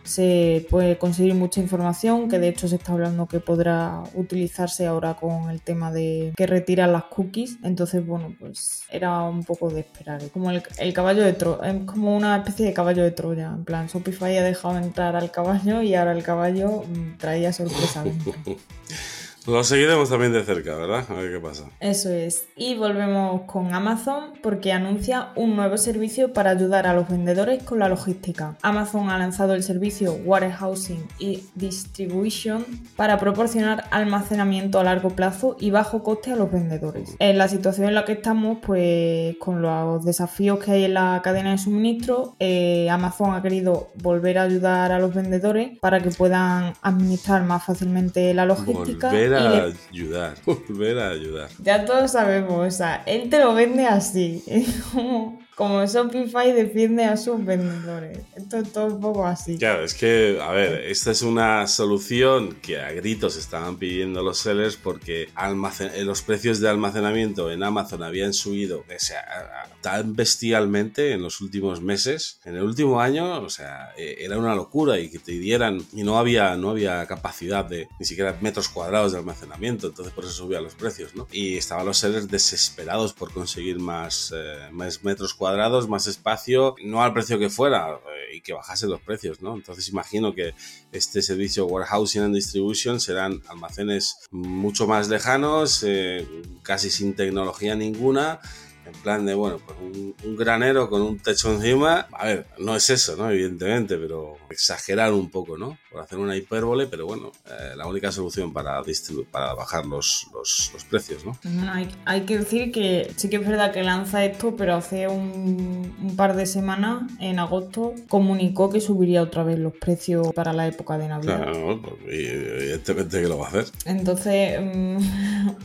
Se 0.05 0.67
puede 0.71 0.99
conseguir 0.99 1.35
mucha 1.35 1.61
información, 1.61 2.29
que 2.29 2.39
de 2.39 2.49
hecho 2.49 2.69
se 2.69 2.77
está 2.77 2.93
hablando 2.93 3.27
que 3.27 3.41
podrá 3.41 4.03
utilizarse 4.15 4.87
ahora 4.87 5.15
con 5.15 5.51
el 5.51 5.61
tema 5.61 5.93
de 5.93 6.33
que 6.37 6.47
retiran 6.47 6.93
las 6.93 7.05
cookies. 7.05 7.59
Entonces, 7.63 8.05
bueno, 8.05 8.35
pues 8.39 8.83
era 8.91 9.23
un 9.23 9.45
poco 9.45 9.71
de 9.71 9.81
esperar. 9.81 10.23
Como 10.31 10.51
el, 10.51 10.93
caballo 10.93 11.23
de 11.23 11.33
Troya, 11.33 11.71
es 11.71 11.85
como 11.85 12.17
una 12.17 12.37
especie 12.39 12.67
de 12.67 12.73
caballo 12.73 13.03
de 13.03 13.11
Troya. 13.11 13.49
En 13.49 13.65
plan, 13.65 13.87
Shopify 13.87 14.37
ha 14.39 14.43
dejado 14.43 14.79
entrar 14.79 15.17
al 15.17 15.31
caballo 15.31 15.83
y 15.83 15.95
ahora 15.95 16.13
el 16.13 16.23
caballo 16.23 16.83
mm, 16.83 17.19
traía 17.19 17.53
sorpresa. 17.53 18.05
Lo 19.47 19.65
seguiremos 19.65 20.11
también 20.11 20.33
de 20.33 20.45
cerca, 20.45 20.77
¿verdad? 20.77 21.05
A 21.09 21.15
ver 21.15 21.33
qué 21.33 21.41
pasa. 21.41 21.65
Eso 21.81 22.11
es. 22.11 22.49
Y 22.57 22.75
volvemos 22.75 23.43
con 23.43 23.73
Amazon 23.73 24.35
porque 24.43 24.73
anuncia 24.73 25.31
un 25.35 25.57
nuevo 25.57 25.79
servicio 25.79 26.33
para 26.33 26.51
ayudar 26.51 26.87
a 26.87 26.93
los 26.93 27.09
vendedores 27.09 27.63
con 27.63 27.79
la 27.79 27.89
logística. 27.89 28.57
Amazon 28.63 29.09
ha 29.09 29.19
lanzado 29.19 29.55
el 29.55 29.63
servicio 29.63 30.13
Warehousing 30.25 31.07
y 31.19 31.45
Distribution 31.55 32.67
para 32.97 33.19
proporcionar 33.19 33.85
almacenamiento 33.91 34.79
a 34.79 34.85
largo 34.85 35.11
plazo 35.11 35.57
y 35.59 35.71
bajo 35.71 36.03
coste 36.03 36.33
a 36.33 36.37
los 36.37 36.53
vendedores. 36.53 37.17
En 37.19 37.39
la 37.39 37.49
situación 37.49 37.89
en 37.89 37.95
la 37.95 38.05
que 38.05 38.13
estamos, 38.13 38.59
pues 38.65 39.37
con 39.39 39.63
los 39.63 40.05
desafíos 40.05 40.59
que 40.59 40.73
hay 40.73 40.85
en 40.85 40.95
la 40.95 41.21
cadena 41.25 41.53
de 41.53 41.59
suministro, 41.59 42.37
eh, 42.39 42.89
Amazon 42.91 43.35
ha 43.35 43.43
querido 43.43 43.89
volver 44.03 44.39
a 44.39 44.43
ayudar 44.43 44.93
a 44.93 44.99
los 44.99 45.15
vendedores 45.15 45.79
para 45.81 46.01
que 46.01 46.11
puedan 46.11 46.75
administrar 46.83 47.43
más 47.45 47.65
fácilmente 47.65 48.35
la 48.35 48.45
logística. 48.45 49.09
Volver 49.09 49.30
y 49.31 49.35
a 49.35 49.51
le- 49.67 49.75
ayudar, 49.91 50.35
volver 50.47 50.99
a 50.99 51.11
ayudar. 51.11 51.49
ya 51.63 51.85
todos 51.85 52.13
sabemos, 52.13 52.67
o 52.67 52.71
sea, 52.71 53.03
él 53.07 53.29
te 53.31 53.39
lo 53.39 53.55
vende 53.55 53.87
así. 53.87 54.43
Es 54.47 54.83
como, 54.93 55.41
como 55.61 55.85
Shopify 55.85 56.53
defiende 56.55 57.05
a 57.05 57.19
sus 57.19 57.45
vendedores. 57.45 58.19
Esto 58.35 58.57
es 58.57 58.73
todo 58.73 58.87
un 58.87 58.99
poco 59.03 59.27
así. 59.27 59.59
Claro, 59.59 59.85
es 59.85 59.93
que, 59.93 60.39
a 60.41 60.51
ver, 60.53 60.87
esta 60.87 61.11
es 61.11 61.21
una 61.21 61.67
solución 61.67 62.55
que 62.63 62.81
a 62.81 62.91
gritos 62.93 63.37
estaban 63.37 63.77
pidiendo 63.77 64.23
los 64.23 64.39
sellers 64.39 64.77
porque 64.77 65.29
almacen- 65.35 65.91
eh, 65.95 66.03
los 66.03 66.23
precios 66.23 66.61
de 66.61 66.71
almacenamiento 66.71 67.51
en 67.53 67.63
Amazon 67.63 68.03
habían 68.03 68.33
subido 68.33 68.79
o 68.81 68.85
sea, 68.99 69.69
tan 69.83 70.17
bestialmente 70.17 71.13
en 71.13 71.21
los 71.21 71.43
últimos 71.43 71.83
meses. 71.83 72.41
En 72.47 72.57
el 72.57 72.63
último 72.63 72.99
año, 73.03 73.43
o 73.43 73.51
sea, 73.51 73.91
eh, 73.99 74.17
era 74.21 74.39
una 74.39 74.55
locura 74.55 74.99
y 74.99 75.11
que 75.11 75.19
te 75.19 75.33
dieran 75.33 75.85
y 75.93 76.05
no 76.05 76.19
había, 76.19 76.57
no 76.57 76.71
había 76.71 77.05
capacidad 77.07 77.67
de 77.67 77.87
ni 77.99 78.07
siquiera 78.07 78.35
metros 78.41 78.71
cuadrados 78.71 79.13
de 79.13 79.19
almacenamiento, 79.19 79.89
entonces 79.89 80.15
por 80.15 80.25
eso 80.25 80.33
subían 80.33 80.63
los 80.65 80.75
precios, 80.75 81.15
¿no? 81.15 81.29
Y 81.31 81.59
estaban 81.59 81.85
los 81.85 81.99
sellers 81.99 82.29
desesperados 82.31 83.13
por 83.13 83.31
conseguir 83.31 83.79
más, 83.79 84.33
eh, 84.35 84.69
más 84.73 85.05
metros 85.05 85.35
cuadrados, 85.35 85.50
más 85.89 86.07
espacio, 86.07 86.75
no 86.85 87.03
al 87.03 87.13
precio 87.13 87.39
que 87.39 87.51
fuera 87.51 87.95
eh, 87.95 88.37
y 88.37 88.41
que 88.41 88.53
bajasen 88.53 88.91
los 88.91 89.01
precios, 89.01 89.43
¿no? 89.43 89.55
Entonces 89.55 89.89
imagino 89.89 90.35
que 90.35 90.55
este 90.93 91.23
servicio 91.23 91.67
Warehousing 91.67 92.23
and 92.23 92.35
Distribution 92.35 93.01
serán 93.01 93.43
almacenes 93.49 94.17
mucho 94.31 94.87
más 94.87 95.09
lejanos, 95.09 95.83
eh, 95.87 96.27
casi 96.63 96.91
sin 96.91 97.15
tecnología 97.15 97.75
ninguna. 97.75 98.41
En 98.87 98.93
plan 99.03 99.25
de, 99.25 99.35
bueno, 99.35 99.61
pues 99.65 99.79
un, 99.79 100.17
un 100.25 100.37
granero 100.37 100.91
con 100.91 101.03
un 101.03 101.19
techo 101.19 101.53
encima. 101.53 102.09
A 102.13 102.27
ver, 102.27 102.47
no 102.59 102.75
es 102.75 102.91
eso, 102.91 103.15
¿no? 103.17 103.31
Evidentemente, 103.31 103.97
pero 103.97 104.37
exagerar 104.51 105.13
un 105.13 105.31
poco, 105.31 105.57
¿no? 105.57 105.79
Por 105.91 106.01
hacer 106.01 106.19
una 106.19 106.37
hipérbole, 106.37 106.87
pero 106.87 107.07
bueno, 107.07 107.33
eh, 107.47 107.75
la 107.77 107.87
única 107.87 108.13
solución 108.13 108.53
para, 108.53 108.83
para 109.31 109.55
bajar 109.55 109.87
los, 109.87 110.29
los, 110.33 110.71
los 110.73 110.85
precios, 110.85 111.25
¿no? 111.25 111.37
Bueno, 111.43 111.73
hay, 111.73 111.89
hay 112.05 112.21
que 112.23 112.39
decir 112.39 112.71
que 112.71 113.13
sí 113.17 113.29
que 113.29 113.37
es 113.37 113.47
verdad 113.47 113.73
que 113.73 113.83
lanza 113.83 114.25
esto, 114.25 114.55
pero 114.57 114.77
hace 114.77 115.09
un, 115.09 115.95
un 116.01 116.17
par 116.17 116.37
de 116.37 116.47
semanas, 116.47 117.03
en 117.19 117.39
agosto, 117.39 117.95
comunicó 118.09 118.71
que 118.71 118.81
subiría 118.81 119.23
otra 119.23 119.43
vez 119.43 119.59
los 119.59 119.73
precios 119.75 120.33
para 120.35 120.53
la 120.53 120.67
época 120.67 120.99
de 120.99 121.09
Navidad. 121.09 121.43
Claro, 121.43 121.81
pues, 121.83 121.95
evidentemente 122.09 123.23
que 123.23 123.29
lo 123.29 123.39
va 123.39 123.47
a 123.47 123.49
hacer. 123.49 123.67
Entonces, 123.85 124.61
mm, 124.61 124.99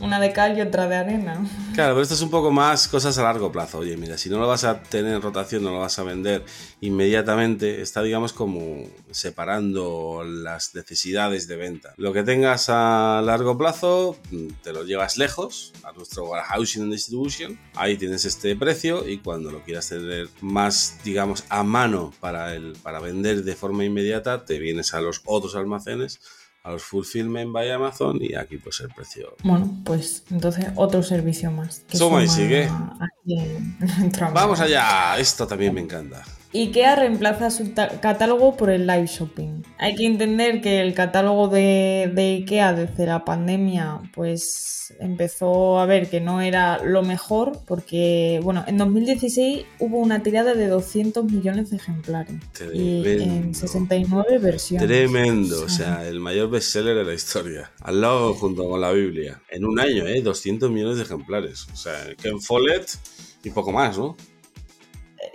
una 0.00 0.20
de 0.20 0.32
cal 0.32 0.56
y 0.58 0.60
otra 0.60 0.88
de 0.88 0.96
arena. 0.96 1.46
Claro, 1.74 1.94
pero 1.94 2.02
esto 2.02 2.14
es 2.14 2.22
un 2.22 2.30
poco 2.30 2.50
más 2.50 2.88
cosas 2.88 3.16
a 3.18 3.22
largo 3.22 3.52
plazo. 3.52 3.78
Oye, 3.78 3.96
mira, 3.96 4.18
si 4.18 4.28
no 4.28 4.38
lo 4.38 4.46
vas 4.46 4.64
a 4.64 4.82
tener 4.82 5.14
en 5.14 5.22
rotación, 5.22 5.62
no 5.62 5.70
lo 5.70 5.80
vas 5.80 5.98
a 5.98 6.02
vender 6.02 6.44
inmediatamente, 6.80 7.80
está, 7.80 8.02
digamos, 8.02 8.32
como 8.32 8.84
separando 9.10 10.15
las 10.24 10.74
necesidades 10.74 11.48
de 11.48 11.56
venta. 11.56 11.94
Lo 11.96 12.12
que 12.12 12.22
tengas 12.22 12.66
a 12.68 13.22
largo 13.24 13.56
plazo, 13.56 14.16
te 14.62 14.72
lo 14.72 14.84
llevas 14.84 15.16
lejos 15.16 15.72
a 15.82 15.92
nuestro 15.92 16.24
warehousing 16.24 16.82
and 16.82 16.92
distribution. 16.92 17.58
Ahí 17.74 17.96
tienes 17.96 18.24
este 18.24 18.54
precio 18.56 19.08
y 19.08 19.18
cuando 19.18 19.50
lo 19.50 19.62
quieras 19.62 19.88
tener 19.88 20.28
más, 20.40 20.98
digamos, 21.04 21.44
a 21.48 21.62
mano 21.62 22.12
para, 22.20 22.54
el, 22.54 22.74
para 22.82 23.00
vender 23.00 23.44
de 23.44 23.54
forma 23.54 23.84
inmediata, 23.84 24.44
te 24.44 24.58
vienes 24.58 24.94
a 24.94 25.00
los 25.00 25.22
otros 25.24 25.56
almacenes 25.56 26.20
a 26.66 26.72
los 26.72 26.82
fulfillment 26.82 27.52
by 27.52 27.70
Amazon 27.70 28.18
y 28.20 28.34
aquí 28.34 28.58
pues 28.58 28.80
el 28.80 28.88
precio. 28.88 29.36
Bueno, 29.44 29.70
pues 29.84 30.24
entonces 30.30 30.66
otro 30.74 31.00
servicio 31.00 31.52
más. 31.52 31.84
que 31.88 31.96
Suma 31.96 32.24
y 32.24 32.26
suma 32.26 32.36
sigue. 32.36 32.62
en 32.64 33.78
nuestro 33.78 34.32
Vamos 34.32 34.58
allá, 34.58 35.16
esto 35.16 35.46
también 35.46 35.72
me 35.72 35.80
encanta. 35.80 36.24
IKEA 36.52 36.96
reemplaza 36.96 37.50
su 37.50 37.72
catálogo 37.74 38.56
por 38.56 38.70
el 38.70 38.86
live 38.86 39.06
shopping. 39.06 39.62
Hay 39.78 39.94
que 39.94 40.06
entender 40.06 40.60
que 40.60 40.80
el 40.80 40.94
catálogo 40.94 41.48
de, 41.48 42.10
de 42.14 42.36
IKEA 42.36 42.72
desde 42.72 43.06
la 43.06 43.24
pandemia 43.24 44.00
pues 44.14 44.76
empezó 45.00 45.78
a 45.78 45.86
ver 45.86 46.08
que 46.08 46.20
no 46.20 46.40
era 46.40 46.82
lo 46.84 47.02
mejor 47.02 47.58
porque, 47.66 48.40
bueno, 48.42 48.64
en 48.66 48.78
2016 48.78 49.64
hubo 49.80 49.98
una 49.98 50.22
tirada 50.22 50.54
de 50.54 50.68
200 50.68 51.24
millones 51.24 51.70
de 51.70 51.76
ejemplares 51.76 52.36
y 52.72 52.98
en 52.98 53.02
Tremendo. 53.02 53.58
69 53.58 54.38
versiones. 54.38 54.86
Tremendo, 54.86 55.62
o 55.64 55.68
sea, 55.68 56.06
el 56.06 56.20
mayor 56.20 56.50
bestseller 56.50 56.96
de 56.96 57.04
la 57.04 57.14
historia. 57.14 57.70
Al 57.80 58.00
lado 58.00 58.34
junto 58.34 58.68
con 58.68 58.80
la 58.80 58.92
Biblia. 58.92 59.42
En 59.50 59.64
un 59.64 59.78
año, 59.80 60.06
¿eh? 60.06 60.20
200 60.22 60.70
millones 60.70 60.98
de 60.98 61.02
ejemplares. 61.04 61.66
O 61.72 61.76
sea, 61.76 61.94
Ken 62.20 62.40
Follett 62.40 62.88
y 63.42 63.50
poco 63.50 63.72
más, 63.72 63.98
¿no? 63.98 64.16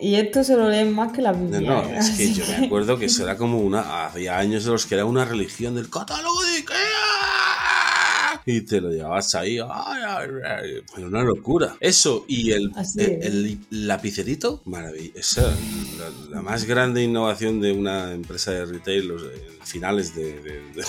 Y 0.02 0.16
esto 0.16 0.44
se 0.44 0.58
lo 0.58 0.68
leen 0.70 0.94
más 0.94 1.12
que 1.14 1.22
la 1.22 1.32
No, 1.32 1.40
Biblia. 1.40 1.62
no, 1.70 1.84
¿eh? 1.84 1.98
es 2.00 2.10
que 2.12 2.34
yo 2.34 2.44
me 2.48 2.66
acuerdo 2.66 2.98
que 2.98 3.06
eso 3.06 3.24
era 3.26 3.38
como 3.38 3.60
una. 3.60 4.06
Había 4.08 4.38
años 4.40 4.66
en 4.66 4.72
los 4.72 4.86
que 4.88 4.96
era 4.96 5.06
una 5.06 5.24
religión 5.26 5.76
del 5.76 5.90
catálogo 5.90 6.42
de 6.44 6.56
Ikea. 6.58 6.78
Y 8.44 8.62
te 8.62 8.82
lo 8.82 8.90
llevabas 8.90 9.36
ahí. 9.36 9.58
Era 9.58 10.82
una 10.98 11.24
locura. 11.24 11.76
Eso 11.80 12.26
y 12.28 12.52
el, 12.52 12.72
el, 12.98 13.22
el 13.22 13.88
lapicerito, 13.88 14.62
maravilla. 14.66 15.12
Esa, 15.16 15.44
la, 15.44 16.10
la 16.32 16.42
más 16.42 16.66
grande 16.66 17.04
innovación 17.04 17.62
de 17.62 17.72
una 17.72 18.12
empresa 18.14 18.52
de 18.52 18.66
retail 18.66 19.08
los, 19.10 19.22
en 19.24 19.62
finales 19.64 20.16
de- 20.16 20.42
de- 20.42 20.62
de- 20.74 20.84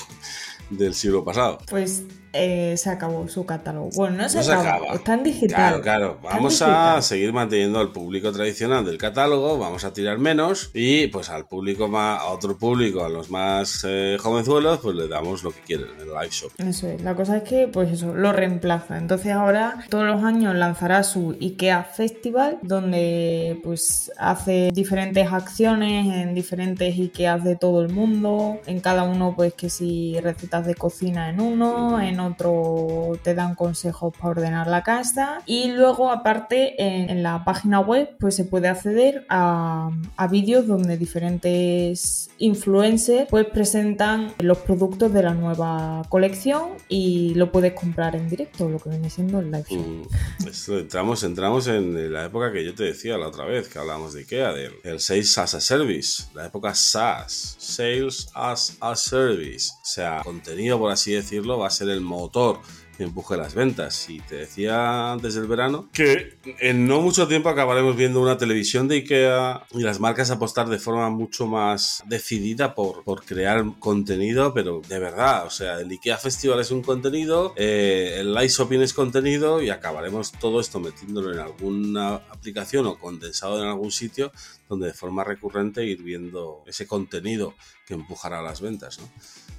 del 0.76 0.94
siglo 0.94 1.24
pasado. 1.24 1.58
Pues 1.68 2.02
eh, 2.32 2.76
se 2.78 2.88
acabó 2.88 3.28
su 3.28 3.44
catálogo. 3.44 3.90
Bueno, 3.94 4.16
no 4.16 4.28
se, 4.28 4.38
No 4.38 4.42
se 4.42 4.52
acaba, 4.52 4.76
acaba. 4.76 4.94
está 4.94 5.14
en 5.14 5.22
digital. 5.22 5.56
Claro, 5.56 5.82
claro. 5.82 6.18
Vamos 6.22 6.62
a 6.62 7.02
seguir 7.02 7.32
manteniendo 7.32 7.78
al 7.78 7.92
público 7.92 8.32
tradicional 8.32 8.84
del 8.84 8.96
catálogo, 8.96 9.58
vamos 9.58 9.84
a 9.84 9.92
tirar 9.92 10.18
menos 10.18 10.70
y 10.72 11.08
pues 11.08 11.28
al 11.28 11.46
público 11.46 11.88
más, 11.88 12.20
a 12.20 12.26
otro 12.26 12.56
público, 12.56 13.04
a 13.04 13.08
los 13.10 13.30
más 13.30 13.84
eh, 13.86 14.16
jovenzuelos, 14.18 14.78
pues 14.78 14.96
le 14.96 15.08
damos 15.08 15.42
lo 15.44 15.50
que 15.50 15.60
quieren 15.60 15.88
en 15.94 16.00
el 16.00 16.08
live 16.08 16.30
shop. 16.30 16.52
Eso 16.58 16.88
es, 16.88 17.02
la 17.02 17.14
cosa 17.14 17.38
es 17.38 17.42
que, 17.42 17.68
pues 17.68 17.92
eso, 17.92 18.14
lo 18.14 18.32
reemplaza. 18.32 18.96
Entonces 18.96 19.32
ahora 19.32 19.84
todos 19.90 20.06
los 20.06 20.24
años 20.24 20.54
lanzará 20.54 21.02
su 21.02 21.36
IKEA 21.38 21.84
Festival, 21.84 22.58
donde 22.62 23.60
pues 23.62 24.10
hace 24.16 24.70
diferentes 24.72 25.30
acciones 25.30 26.06
en 26.14 26.34
diferentes 26.34 26.96
IKEAs 26.96 27.44
de 27.44 27.56
todo 27.56 27.82
el 27.82 27.90
mundo. 27.90 28.58
En 28.66 28.80
cada 28.80 29.02
uno, 29.02 29.34
pues 29.36 29.52
que 29.52 29.68
si 29.68 30.18
recetas 30.20 30.61
de 30.66 30.74
cocina 30.74 31.28
en 31.28 31.40
uno, 31.40 32.00
en 32.00 32.20
otro 32.20 33.18
te 33.22 33.34
dan 33.34 33.54
consejos 33.54 34.14
para 34.16 34.30
ordenar 34.30 34.66
la 34.66 34.82
casa. 34.82 35.42
Y 35.46 35.72
luego, 35.72 36.10
aparte, 36.10 36.82
en, 36.82 37.10
en 37.10 37.22
la 37.22 37.44
página 37.44 37.80
web, 37.80 38.16
pues 38.18 38.36
se 38.36 38.44
puede 38.44 38.68
acceder 38.68 39.26
a, 39.28 39.90
a 40.16 40.28
vídeos 40.28 40.66
donde 40.66 40.96
diferentes 40.96 42.30
influencers 42.38 43.28
pues 43.30 43.46
presentan 43.46 44.32
los 44.40 44.58
productos 44.58 45.12
de 45.12 45.22
la 45.22 45.34
nueva 45.34 46.02
colección 46.08 46.70
y 46.88 47.34
lo 47.34 47.52
puedes 47.52 47.72
comprar 47.72 48.16
en 48.16 48.28
directo, 48.28 48.68
lo 48.68 48.78
que 48.78 48.90
viene 48.90 49.10
siendo 49.10 49.40
el 49.40 49.50
live. 49.50 49.64
Mm, 49.70 50.46
esto 50.48 50.78
entramos, 50.78 51.22
entramos 51.22 51.66
en 51.68 52.12
la 52.12 52.24
época 52.24 52.52
que 52.52 52.64
yo 52.64 52.74
te 52.74 52.84
decía 52.84 53.16
la 53.16 53.28
otra 53.28 53.44
vez 53.44 53.68
que 53.68 53.78
hablábamos 53.78 54.12
de 54.12 54.20
IKEA, 54.20 54.52
del 54.52 54.72
el 54.82 55.00
Sales 55.00 55.38
as 55.38 55.54
a 55.54 55.60
Service, 55.60 56.24
la 56.34 56.46
época 56.46 56.74
SaaS, 56.74 57.56
Sales 57.58 58.28
as 58.34 58.76
a 58.80 58.96
Service. 58.96 59.72
O 59.74 59.84
sea, 59.84 60.22
contenido, 60.42 60.78
por 60.78 60.90
así 60.90 61.12
decirlo, 61.12 61.58
va 61.58 61.68
a 61.68 61.70
ser 61.70 61.88
el 61.88 62.00
motor 62.00 62.58
que 63.02 63.08
empuje 63.08 63.36
las 63.36 63.54
ventas. 63.54 64.08
Y 64.08 64.20
te 64.20 64.36
decía 64.36 65.12
antes 65.12 65.34
del 65.34 65.46
verano 65.46 65.88
que 65.92 66.36
en 66.60 66.86
no 66.86 67.00
mucho 67.00 67.26
tiempo 67.26 67.48
acabaremos 67.48 67.96
viendo 67.96 68.20
una 68.20 68.38
televisión 68.38 68.86
de 68.86 68.96
IKEA 68.96 69.64
y 69.72 69.82
las 69.82 69.98
marcas 69.98 70.30
apostar 70.30 70.68
de 70.68 70.78
forma 70.78 71.10
mucho 71.10 71.46
más 71.46 72.02
decidida 72.06 72.74
por, 72.74 73.02
por 73.02 73.24
crear 73.24 73.64
contenido, 73.80 74.54
pero 74.54 74.80
de 74.88 74.98
verdad, 74.98 75.46
o 75.46 75.50
sea, 75.50 75.80
el 75.80 75.90
IKEA 75.90 76.16
Festival 76.16 76.60
es 76.60 76.70
un 76.70 76.82
contenido, 76.82 77.54
eh, 77.56 78.18
el 78.20 78.32
Live 78.32 78.48
Shopping 78.48 78.80
es 78.80 78.94
contenido 78.94 79.60
y 79.62 79.70
acabaremos 79.70 80.32
todo 80.32 80.60
esto 80.60 80.78
metiéndolo 80.78 81.32
en 81.32 81.40
alguna 81.40 82.14
aplicación 82.30 82.86
o 82.86 82.98
condensado 82.98 83.60
en 83.60 83.68
algún 83.68 83.90
sitio 83.90 84.30
donde 84.68 84.86
de 84.86 84.94
forma 84.94 85.24
recurrente 85.24 85.84
ir 85.84 86.02
viendo 86.02 86.62
ese 86.66 86.86
contenido 86.86 87.54
que 87.86 87.94
empujará 87.94 88.40
las 88.42 88.60
ventas, 88.60 88.98
¿no? 89.00 89.08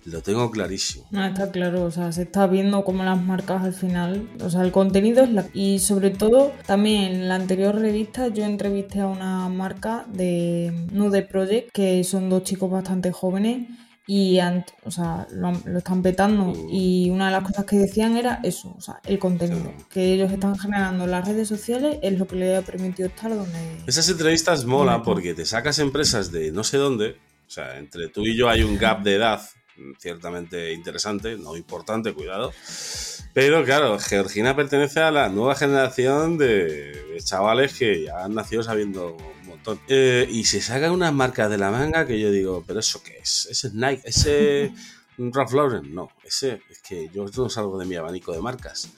Lo 0.06 0.22
tengo 0.22 0.52
clarísimo. 0.52 1.08
No, 1.12 1.26
está 1.26 1.50
claro, 1.52 1.84
o 1.84 1.92
sea, 1.92 2.12
se 2.12 2.24
está 2.24 2.46
viendo 2.48 2.84
cómo 2.84 3.04
las 3.04 3.22
marcas 3.34 3.64
al 3.64 3.74
final, 3.74 4.28
o 4.42 4.50
sea, 4.50 4.62
el 4.62 4.72
contenido 4.72 5.24
es 5.24 5.32
la... 5.32 5.46
Y 5.54 5.80
sobre 5.80 6.12
todo, 6.12 6.52
también 6.68 7.04
en 7.14 7.28
la 7.30 7.36
anterior 7.36 7.74
revista 7.76 8.28
yo 8.28 8.44
entrevisté 8.46 9.00
a 9.02 9.08
una 9.08 9.50
marca 9.50 10.06
de 10.08 10.72
Nude 10.92 11.24
Project, 11.24 11.72
que 11.74 12.04
son 12.04 12.30
dos 12.30 12.44
chicos 12.44 12.70
bastante 12.70 13.12
jóvenes 13.12 13.68
y 14.06 14.38
han- 14.40 14.66
o 14.84 14.92
sea, 14.92 15.26
lo, 15.32 15.52
están 15.78 16.02
petando. 16.04 16.46
Mm. 16.46 16.70
Y 16.72 17.10
una 17.10 17.26
de 17.28 17.32
las 17.32 17.44
cosas 17.44 17.66
que 17.66 17.78
decían 17.78 18.18
era 18.18 18.40
eso, 18.44 18.74
o 18.78 18.82
sea, 18.82 19.00
el 19.06 19.18
contenido 19.18 19.72
Sí. 19.78 19.86
que 19.94 20.14
ellos 20.14 20.32
están 20.32 20.56
generando 20.60 21.06
en 21.06 21.12
las 21.12 21.28
redes 21.28 21.48
sociales 21.48 21.98
es 22.04 22.20
lo 22.20 22.28
que 22.28 22.36
les 22.36 22.60
ha 22.60 22.62
permitido 22.62 23.08
estar 23.08 23.32
donde... 23.34 23.60
Esas 23.88 24.08
entrevistas 24.10 24.66
molan 24.66 24.98
Ujú. 24.98 25.06
porque 25.06 25.34
te 25.34 25.46
sacas 25.46 25.80
empresas 25.80 26.32
de 26.32 26.52
no 26.52 26.64
sé 26.64 26.78
dónde, 26.78 27.16
o 27.48 27.52
sea, 27.56 27.78
entre 27.80 28.10
tú 28.10 28.22
y 28.26 28.38
yo 28.38 28.48
hay 28.50 28.62
un 28.64 28.78
gap 28.78 29.02
de 29.04 29.16
edad 29.16 29.42
ciertamente 30.00 30.74
interesante, 30.74 31.38
no 31.38 31.56
importante, 31.56 32.14
cuidado. 32.14 32.54
Pero 33.34 33.64
claro, 33.64 33.98
Georgina 34.00 34.56
pertenece 34.56 35.00
a 35.00 35.12
la 35.12 35.30
nueva 35.30 35.56
generación 35.56 36.38
de, 36.38 37.18
chavales 37.24 37.74
que 37.74 38.04
ya 38.04 38.24
han 38.24 38.36
nacido 38.36 38.64
sabiendo 38.64 39.16
un 39.16 39.48
montón. 39.48 39.80
Eh, 39.88 40.28
y 40.30 40.46
se 40.46 40.62
saca 40.62 40.92
una 40.92 41.12
marca 41.12 41.50
de 41.50 41.58
la 41.58 41.72
manga 41.72 42.06
que 42.06 42.20
yo 42.20 42.32
digo, 42.32 42.64
¿pero 42.66 42.80
eso 42.80 43.02
qué 43.04 43.18
es? 43.18 43.48
¿Ese 43.50 43.68
es 43.68 43.74
Nike? 43.74 44.02
¿Ese 44.06 44.74
Ralph 45.18 45.54
Lauren? 45.54 45.94
No, 45.94 46.12
ese 46.24 46.62
es 46.70 46.80
que 46.82 47.10
yo 47.14 47.26
no 47.26 47.50
salgo 47.50 47.78
de 47.80 47.86
mi 47.86 47.96
abanico 47.96 48.32
de 48.34 48.42
marcas. 48.42 48.90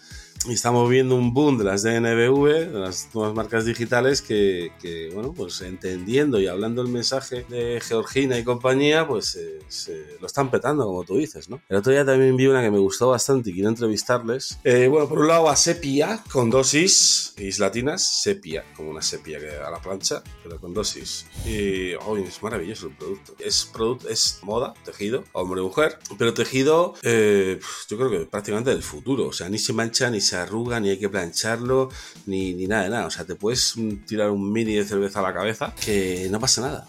Y 0.47 0.53
estamos 0.53 0.87
viendo 0.87 1.15
un 1.15 1.33
boom 1.33 1.57
de 1.57 1.63
las 1.63 1.81
DNBV, 1.81 2.71
de 2.71 2.79
las 2.79 3.09
nuevas 3.15 3.33
marcas 3.33 3.65
digitales, 3.65 4.21
que, 4.21 4.71
que, 4.79 5.09
bueno, 5.11 5.33
pues 5.33 5.59
entendiendo 5.61 6.39
y 6.39 6.45
hablando 6.45 6.83
el 6.83 6.87
mensaje 6.87 7.47
de 7.49 7.81
Georgina 7.81 8.37
y 8.37 8.43
compañía, 8.43 9.07
pues 9.07 9.35
eh, 9.37 9.59
se 9.67 10.17
lo 10.21 10.27
están 10.27 10.51
petando, 10.51 10.85
como 10.85 11.03
tú 11.03 11.17
dices, 11.17 11.49
¿no? 11.49 11.61
El 11.67 11.77
otro 11.77 11.91
día 11.91 12.05
también 12.05 12.37
vi 12.37 12.45
una 12.45 12.61
que 12.61 12.69
me 12.69 12.77
gustó 12.77 13.09
bastante 13.09 13.49
y 13.49 13.53
quiero 13.53 13.69
entrevistarles. 13.69 14.59
Eh, 14.63 14.87
bueno, 14.87 15.09
por 15.09 15.17
un 15.17 15.29
lado 15.29 15.49
a 15.49 15.55
Sepia, 15.55 16.23
con 16.31 16.51
dosis, 16.51 17.33
is 17.39 17.57
latinas, 17.57 18.21
Sepia, 18.21 18.65
como 18.75 18.91
una 18.91 19.01
sepia 19.01 19.39
que 19.39 19.49
a 19.49 19.71
la 19.71 19.81
plancha, 19.81 20.21
pero 20.43 20.61
con 20.61 20.75
dosis. 20.75 21.25
Y, 21.47 21.95
oh, 22.05 22.17
es 22.17 22.43
maravilloso 22.43 22.87
el 22.87 22.95
producto. 22.95 23.35
Es, 23.39 23.65
producto, 23.65 24.09
es 24.09 24.39
moda, 24.43 24.75
tejido, 24.83 25.23
hombre-mujer, 25.33 25.97
pero 26.19 26.35
tejido, 26.35 26.93
eh, 27.01 27.59
yo 27.89 27.97
creo 27.97 28.11
que 28.11 28.19
prácticamente 28.27 28.69
del 28.69 28.83
futuro. 28.83 29.25
O 29.25 29.33
sea, 29.33 29.49
ni 29.49 29.57
se 29.57 29.73
mancha, 29.73 30.11
ni 30.11 30.21
se 30.21 30.34
arruga, 30.35 30.79
ni 30.79 30.89
hay 30.89 30.97
que 30.99 31.09
plancharlo, 31.09 31.89
ni, 32.25 32.53
ni 32.53 32.67
nada 32.67 32.83
de 32.83 32.89
nada. 32.89 33.05
O 33.07 33.11
sea, 33.11 33.25
te 33.25 33.35
puedes 33.35 33.73
tirar 34.05 34.29
un 34.31 34.51
mini 34.51 34.73
de 34.75 34.85
cerveza 34.85 35.19
a 35.19 35.23
la 35.23 35.33
cabeza 35.33 35.73
que 35.83 36.27
no 36.31 36.39
pasa 36.39 36.61
nada. 36.61 36.87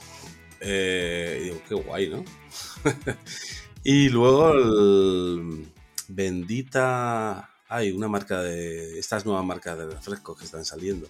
Eh, 0.60 1.38
y 1.40 1.44
digo, 1.44 1.62
qué 1.68 1.74
guay, 1.74 2.08
¿no? 2.08 2.24
y 3.84 4.08
luego 4.08 4.52
el 4.52 5.66
Bendita... 6.08 7.50
Hay 7.68 7.90
una 7.90 8.06
marca 8.06 8.42
de... 8.42 8.96
Estas 8.98 9.26
nuevas 9.26 9.44
marcas 9.44 9.76
de 9.76 9.86
refrescos 9.86 10.38
que 10.38 10.44
están 10.44 10.64
saliendo. 10.64 11.08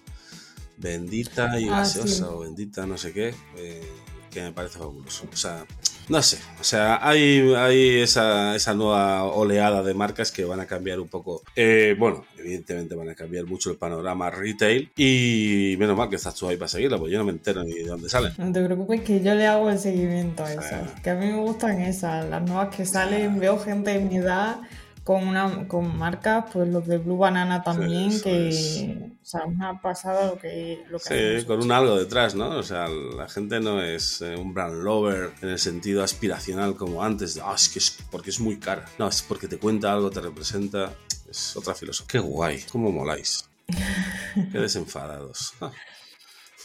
Bendita 0.77 1.59
y 1.59 1.65
Ah, 1.69 1.79
gaseosa 1.79 2.07
sí. 2.15 2.23
o 2.23 2.39
bendita 2.39 2.85
no 2.87 2.97
sé 2.97 3.13
qué. 3.13 3.33
eh, 3.57 3.87
que 4.31 4.41
me 4.41 4.51
parece 4.53 4.79
fabuloso. 4.79 5.27
O 5.31 5.35
sea, 5.35 5.65
no 6.09 6.21
sé. 6.21 6.37
O 6.59 6.63
sea, 6.63 6.99
hay, 7.07 7.53
hay 7.55 7.99
esa, 7.99 8.55
esa 8.55 8.73
nueva 8.73 9.25
oleada 9.25 9.83
de 9.83 9.93
marcas 9.93 10.31
que 10.31 10.45
van 10.45 10.59
a 10.59 10.65
cambiar 10.65 10.99
un 10.99 11.07
poco. 11.07 11.43
eh, 11.55 11.95
bueno, 11.97 12.25
evidentemente 12.37 12.95
van 12.95 13.09
a 13.09 13.15
cambiar 13.15 13.45
mucho 13.45 13.69
el 13.69 13.77
panorama 13.77 14.29
retail. 14.29 14.91
Y 14.95 15.75
menos 15.77 15.97
mal 15.97 16.09
que 16.09 16.15
estás 16.15 16.35
tú 16.35 16.47
ahí 16.47 16.57
para 16.57 16.69
seguirla, 16.69 16.97
porque 16.97 17.13
yo 17.13 17.19
no 17.19 17.25
me 17.25 17.31
entero 17.31 17.63
ni 17.63 17.73
de 17.73 17.85
dónde 17.85 18.09
salen. 18.09 18.33
No 18.37 18.51
te 18.51 18.63
preocupes 18.63 19.01
que 19.01 19.21
yo 19.21 19.35
le 19.35 19.45
hago 19.47 19.69
el 19.69 19.79
seguimiento 19.79 20.43
a 20.43 20.53
esas. 20.53 20.73
Ah. 20.73 20.95
Que 21.03 21.09
a 21.09 21.15
mí 21.15 21.25
me 21.27 21.39
gustan 21.39 21.81
esas, 21.81 22.25
las 22.29 22.41
nuevas 22.41 22.75
que 22.75 22.85
salen. 22.85 23.39
Veo 23.39 23.59
gente 23.59 23.91
de 23.91 23.99
mi 23.99 24.17
edad 24.17 24.57
con 25.07 25.25
una 25.25 25.69
con 25.69 25.97
marcas, 25.97 26.43
pues 26.51 26.67
los 26.67 26.85
de 26.85 26.97
Blue 26.97 27.15
Banana 27.15 27.63
también, 27.63 28.21
que 28.21 28.49
es. 28.49 28.83
o 29.21 29.25
sea, 29.25 29.45
una 29.45 29.81
pasada 29.81 30.31
lo 30.31 30.37
que, 30.37 30.83
lo 30.89 30.99
que 30.99 31.39
Sí, 31.39 31.45
con 31.45 31.63
un 31.63 31.71
algo 31.71 31.97
detrás, 31.97 32.35
¿no? 32.35 32.49
O 32.49 32.63
sea, 32.63 32.89
la 32.89 33.29
gente 33.29 33.61
no 33.61 33.81
es 33.81 34.21
eh, 34.21 34.35
un 34.35 34.53
brand 34.53 34.83
lover 34.83 35.31
en 35.41 35.47
el 35.47 35.59
sentido 35.59 36.03
aspiracional 36.03 36.75
como 36.75 37.01
antes. 37.01 37.35
de, 37.35 37.41
Ah, 37.41 37.53
es 37.55 37.69
que 37.69 37.79
es 37.79 37.99
porque 38.11 38.31
es 38.31 38.41
muy 38.41 38.57
cara. 38.57 38.83
No, 38.99 39.07
es 39.07 39.21
porque 39.21 39.47
te 39.47 39.57
cuenta 39.57 39.93
algo, 39.93 40.09
te 40.09 40.19
representa. 40.19 40.93
Es 41.29 41.55
otra 41.55 41.73
filosofía. 41.73 42.11
Qué 42.11 42.19
guay, 42.19 42.65
cómo 42.69 42.91
moláis. 42.91 43.49
Qué 44.51 44.57
desenfadados. 44.59 45.53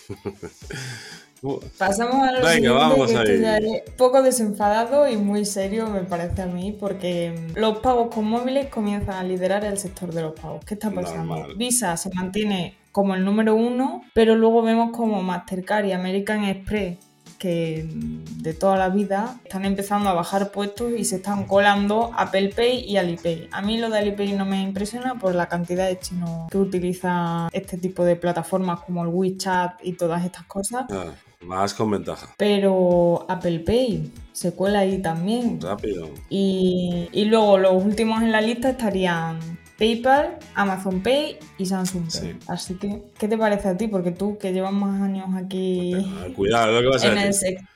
Pasamos 1.77 2.15
a 2.29 2.33
lo 2.33 2.39
Venga, 2.39 2.53
siguiente, 2.53 2.79
vamos 2.79 3.07
que 3.11 3.15
esto 3.15 3.33
ahí. 3.33 3.41
ya 3.41 3.57
es 3.57 3.91
poco 3.97 4.23
desenfadado 4.23 5.09
y 5.09 5.17
muy 5.17 5.45
serio 5.45 5.89
me 5.89 6.03
parece 6.03 6.43
a 6.43 6.47
mí, 6.47 6.77
porque 6.79 7.35
los 7.57 7.79
pagos 7.79 8.15
con 8.15 8.27
móviles 8.27 8.69
comienzan 8.69 9.17
a 9.17 9.25
liderar 9.25 9.65
el 9.65 9.77
sector 9.77 10.13
de 10.13 10.23
los 10.23 10.39
pagos. 10.39 10.65
¿Qué 10.65 10.75
está 10.75 10.91
pasando? 10.93 11.37
Normal. 11.37 11.57
Visa 11.57 11.97
se 11.97 12.11
mantiene 12.15 12.77
como 12.93 13.15
el 13.15 13.25
número 13.25 13.57
uno, 13.57 14.03
pero 14.15 14.37
luego 14.37 14.63
vemos 14.63 14.97
como 14.97 15.21
Mastercard 15.23 15.87
y 15.87 15.93
American 15.93 16.45
Express 16.45 16.99
que 17.43 17.89
de 18.37 18.55
toda 18.55 18.77
la 18.77 18.89
vida 18.89 19.41
están 19.43 19.65
empezando 19.65 20.09
a 20.09 20.13
bajar 20.13 20.53
puestos 20.53 20.93
y 20.97 21.05
se 21.05 21.17
están 21.17 21.43
colando 21.49 22.13
Apple 22.17 22.53
Pay 22.55 22.85
y 22.85 22.99
Alipay. 22.99 23.49
A 23.51 23.61
mí 23.63 23.79
lo 23.79 23.91
de 23.91 23.99
Alipay 23.99 24.33
no 24.35 24.45
me 24.45 24.63
impresiona 24.63 25.17
por 25.17 25.35
la 25.35 25.49
cantidad 25.49 25.89
de 25.89 25.99
chinos 25.99 26.49
que 26.49 26.59
utilizan 26.59 27.49
este 27.53 27.79
tipo 27.79 28.05
de 28.05 28.15
plataformas 28.15 28.79
como 28.83 29.03
el 29.03 29.09
WeChat 29.09 29.81
y 29.83 29.95
todas 29.95 30.25
estas 30.25 30.45
cosas. 30.45 30.85
Ah, 30.93 31.07
más 31.45 31.75
con 31.75 31.91
ventaja. 31.91 32.35
Pero 32.37 33.27
Apple 33.29 33.61
Pay 33.61 34.11
se 34.33 34.53
cuela 34.53 34.81
ahí 34.81 35.01
también. 35.01 35.61
Rápido. 35.61 36.09
Y, 36.31 37.09
y 37.13 37.25
luego 37.27 37.59
los 37.59 37.85
últimos 37.85 38.23
en 38.23 38.33
la 38.33 38.41
lista 38.41 38.71
estarían 38.71 39.39
PayPal, 39.83 40.39
Amazon 40.55 41.03
Pay 41.03 41.39
y 41.59 41.67
Samsung 41.67 42.05
Pay. 42.05 42.21
Sí. 42.21 42.37
Así 42.47 42.75
que, 42.75 43.03
¿qué 43.19 43.27
te 43.27 43.37
parece 43.37 43.67
a 43.67 43.77
ti? 43.77 43.89
Porque 43.89 44.13
tú 44.13 44.39
que 44.39 44.53
llevas 44.53 44.73
más 44.73 45.03
años 45.03 45.27
aquí 45.35 45.93
Ah, 45.97 46.29
Cuidado, 46.37 46.71
lo 46.71 46.83
que 46.83 46.87
vas 46.87 47.03
a 47.03 47.11
en 47.11 47.19
el 47.19 47.35
sector, 47.35 47.67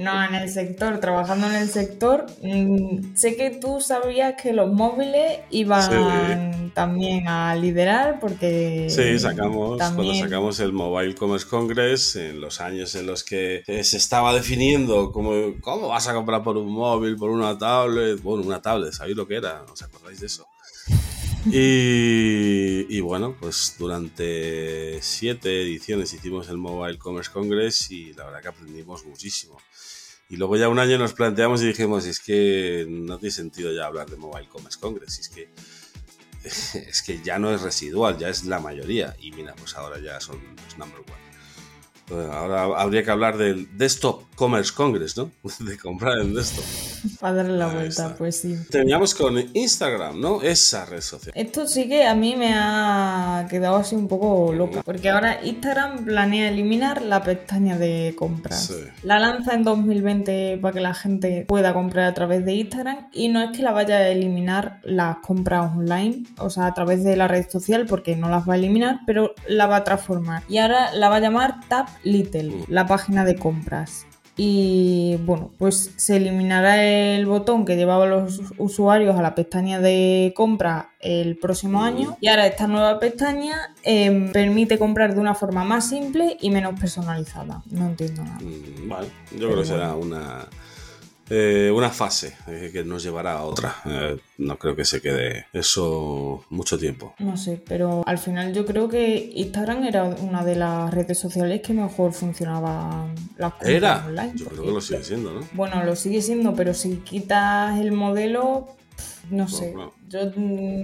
no 0.00 0.24
en 0.24 0.34
el 0.34 0.48
sector, 0.48 0.98
trabajando 0.98 1.46
en 1.46 1.54
el 1.54 1.68
sector, 1.68 2.26
mm, 2.42 3.14
sé 3.14 3.36
que 3.36 3.50
tú 3.50 3.80
sabías 3.80 4.34
que 4.34 4.52
los 4.52 4.72
móviles 4.72 5.42
iban 5.50 6.72
también 6.74 7.28
a 7.28 7.54
liderar 7.54 8.18
porque 8.18 8.88
Sí, 8.90 9.16
sacamos, 9.20 9.78
cuando 9.78 10.12
sacamos 10.12 10.58
el 10.58 10.72
Mobile 10.72 11.14
Commerce 11.14 11.46
Congress, 11.46 12.16
en 12.16 12.40
los 12.40 12.60
años 12.60 12.96
en 12.96 13.06
los 13.06 13.22
que 13.22 13.62
eh, 13.68 13.84
se 13.84 13.98
estaba 13.98 14.34
definiendo 14.34 15.12
como, 15.12 15.32
¿cómo 15.60 15.86
vas 15.86 16.08
a 16.08 16.14
comprar 16.14 16.42
por 16.42 16.56
un 16.56 16.72
móvil, 16.72 17.14
por 17.14 17.30
una 17.30 17.56
tablet? 17.56 18.20
Bueno, 18.20 18.44
una 18.44 18.60
tablet, 18.60 18.92
¿sabéis 18.92 19.16
lo 19.16 19.28
que 19.28 19.36
era? 19.36 19.62
¿Os 19.72 19.80
acordáis 19.80 20.18
de 20.18 20.26
eso? 20.26 20.44
Y, 21.46 23.00
bueno, 23.00 23.36
pues 23.38 23.76
durante 23.78 25.00
siete 25.02 25.62
ediciones 25.62 26.12
hicimos 26.12 26.48
el 26.48 26.56
Mobile 26.56 26.98
Commerce 26.98 27.30
Congress 27.30 27.90
y 27.90 28.14
la 28.14 28.24
verdad 28.24 28.42
que 28.42 28.48
aprendimos 28.48 29.04
muchísimo. 29.04 29.60
Y 30.30 30.36
luego 30.36 30.56
ya 30.56 30.68
un 30.68 30.78
año 30.78 30.96
nos 30.96 31.12
planteamos 31.12 31.62
y 31.62 31.66
dijimos, 31.66 32.06
es 32.06 32.18
que 32.18 32.86
no 32.88 33.18
tiene 33.18 33.32
sentido 33.32 33.72
ya 33.72 33.86
hablar 33.86 34.08
de 34.08 34.16
Mobile 34.16 34.48
Commerce 34.48 34.78
Congress, 34.80 35.18
es 35.18 35.28
que 35.28 35.50
es 36.44 37.02
que 37.02 37.20
ya 37.22 37.38
no 37.38 37.52
es 37.52 37.62
residual, 37.62 38.18
ya 38.18 38.28
es 38.28 38.44
la 38.44 38.60
mayoría. 38.60 39.16
Y 39.20 39.32
mira, 39.32 39.54
pues 39.54 39.76
ahora 39.76 39.98
ya 40.00 40.20
son 40.20 40.40
los 40.64 40.78
number 40.78 41.00
one. 41.00 41.33
Ahora 42.10 42.64
habría 42.80 43.02
que 43.02 43.10
hablar 43.10 43.36
del 43.38 43.66
Desktop 43.78 44.22
Commerce 44.36 44.72
Congress, 44.74 45.16
¿no? 45.16 45.30
De 45.60 45.78
comprar 45.78 46.18
en 46.18 46.34
desktop. 46.34 46.64
para 47.20 47.34
darle 47.36 47.56
la 47.56 47.66
Ahí 47.70 47.74
vuelta, 47.76 47.88
está. 48.06 48.16
pues 48.16 48.36
sí. 48.40 48.56
Terminamos 48.70 49.14
con 49.14 49.38
Instagram, 49.54 50.20
¿no? 50.20 50.42
Esa 50.42 50.84
red 50.86 51.00
social. 51.00 51.32
Esto 51.36 51.66
sí 51.66 51.88
que 51.88 52.06
a 52.06 52.14
mí 52.14 52.34
me 52.36 52.52
ha 52.54 53.46
quedado 53.48 53.76
así 53.76 53.94
un 53.94 54.08
poco 54.08 54.52
loca, 54.52 54.82
porque 54.82 55.08
ahora 55.10 55.40
Instagram 55.44 56.04
planea 56.04 56.48
eliminar 56.48 57.02
la 57.02 57.22
pestaña 57.22 57.78
de 57.78 58.14
compras. 58.18 58.66
Sí. 58.66 58.74
La 59.02 59.18
lanza 59.18 59.54
en 59.54 59.62
2020 59.64 60.58
para 60.60 60.74
que 60.74 60.80
la 60.80 60.94
gente 60.94 61.44
pueda 61.46 61.72
comprar 61.72 62.06
a 62.06 62.14
través 62.14 62.44
de 62.44 62.54
Instagram 62.54 63.08
y 63.12 63.28
no 63.28 63.40
es 63.42 63.56
que 63.56 63.62
la 63.62 63.72
vaya 63.72 63.96
a 63.96 64.08
eliminar 64.08 64.80
las 64.82 65.18
compras 65.18 65.70
online, 65.76 66.24
o 66.38 66.50
sea, 66.50 66.66
a 66.66 66.74
través 66.74 67.04
de 67.04 67.16
la 67.16 67.28
red 67.28 67.48
social, 67.48 67.86
porque 67.86 68.16
no 68.16 68.28
las 68.28 68.48
va 68.48 68.54
a 68.54 68.56
eliminar, 68.56 69.00
pero 69.06 69.34
la 69.48 69.66
va 69.66 69.76
a 69.76 69.84
transformar. 69.84 70.42
Y 70.48 70.58
ahora 70.58 70.92
la 70.92 71.08
va 71.08 71.16
a 71.16 71.20
llamar 71.20 71.60
Tap 71.68 71.88
Little, 72.02 72.44
Mm. 72.50 72.64
la 72.68 72.86
página 72.86 73.24
de 73.24 73.36
compras. 73.36 74.06
Y 74.36 75.16
bueno, 75.24 75.52
pues 75.58 75.92
se 75.96 76.16
eliminará 76.16 76.82
el 76.82 77.24
botón 77.24 77.64
que 77.64 77.76
llevaba 77.76 78.04
los 78.06 78.40
usuarios 78.58 79.16
a 79.16 79.22
la 79.22 79.36
pestaña 79.36 79.78
de 79.78 80.32
compra 80.34 80.90
el 80.98 81.36
próximo 81.36 81.84
año. 81.84 82.16
Y 82.20 82.26
ahora 82.26 82.44
esta 82.48 82.66
nueva 82.66 82.98
pestaña 82.98 83.54
em, 83.84 84.32
permite 84.32 84.76
comprar 84.76 85.14
de 85.14 85.20
una 85.20 85.36
forma 85.36 85.62
más 85.62 85.88
simple 85.88 86.36
y 86.40 86.50
menos 86.50 86.78
personalizada. 86.80 87.62
No 87.70 87.86
entiendo 87.86 88.24
nada. 88.24 88.40
Mm, 88.40 88.88
Vale, 88.88 89.06
yo 89.38 89.46
creo 89.50 89.60
que 89.60 89.66
será 89.66 89.94
una, 89.94 90.48
eh, 91.30 91.70
una 91.74 91.90
fase 91.90 92.36
eh, 92.46 92.70
que 92.72 92.84
nos 92.84 93.02
llevará 93.02 93.32
a 93.38 93.44
otra. 93.44 93.76
Eh, 93.86 94.18
no 94.38 94.58
creo 94.58 94.76
que 94.76 94.84
se 94.84 95.00
quede 95.00 95.46
eso 95.52 96.44
mucho 96.50 96.78
tiempo. 96.78 97.14
No 97.18 97.36
sé, 97.36 97.62
pero 97.66 98.02
al 98.06 98.18
final 98.18 98.52
yo 98.52 98.66
creo 98.66 98.88
que 98.88 99.32
Instagram 99.34 99.84
era 99.84 100.04
una 100.04 100.44
de 100.44 100.56
las 100.56 100.92
redes 100.92 101.18
sociales 101.18 101.62
que 101.62 101.72
mejor 101.72 102.12
funcionaban 102.12 103.14
las 103.38 103.52
compras 103.52 103.70
Era, 103.70 104.04
online. 104.06 104.32
yo 104.34 104.46
creo 104.46 104.62
que 104.64 104.70
lo 104.70 104.80
sigue 104.80 105.04
siendo, 105.04 105.32
¿no? 105.32 105.40
Bueno, 105.52 105.82
lo 105.84 105.96
sigue 105.96 106.20
siendo, 106.20 106.54
pero 106.54 106.74
si 106.74 106.96
quitas 106.98 107.78
el 107.80 107.92
modelo, 107.92 108.68
no 109.30 109.48
sé. 109.48 109.74
Yo, 110.08 110.20
mm, 110.36 110.82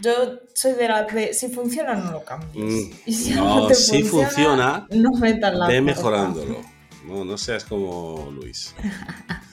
yo 0.00 0.12
soy 0.54 0.72
de 0.72 0.88
las 0.88 1.12
de 1.14 1.34
si 1.34 1.48
funciona 1.48 1.94
no 1.94 2.10
lo 2.10 2.24
cambies. 2.24 2.64
Mm, 2.64 2.90
Y 3.06 3.12
si 3.12 3.34
no, 3.34 3.66
te 3.66 3.74
si 3.74 4.02
funciona, 4.02 4.86
no 4.90 5.10
metas 5.20 5.54
la 5.54 5.68
Ve 5.68 5.80
mejorándolo. 5.80 6.62
No, 7.06 7.22
no 7.24 7.36
seas 7.36 7.64
como 7.64 8.30
Luis. 8.34 8.74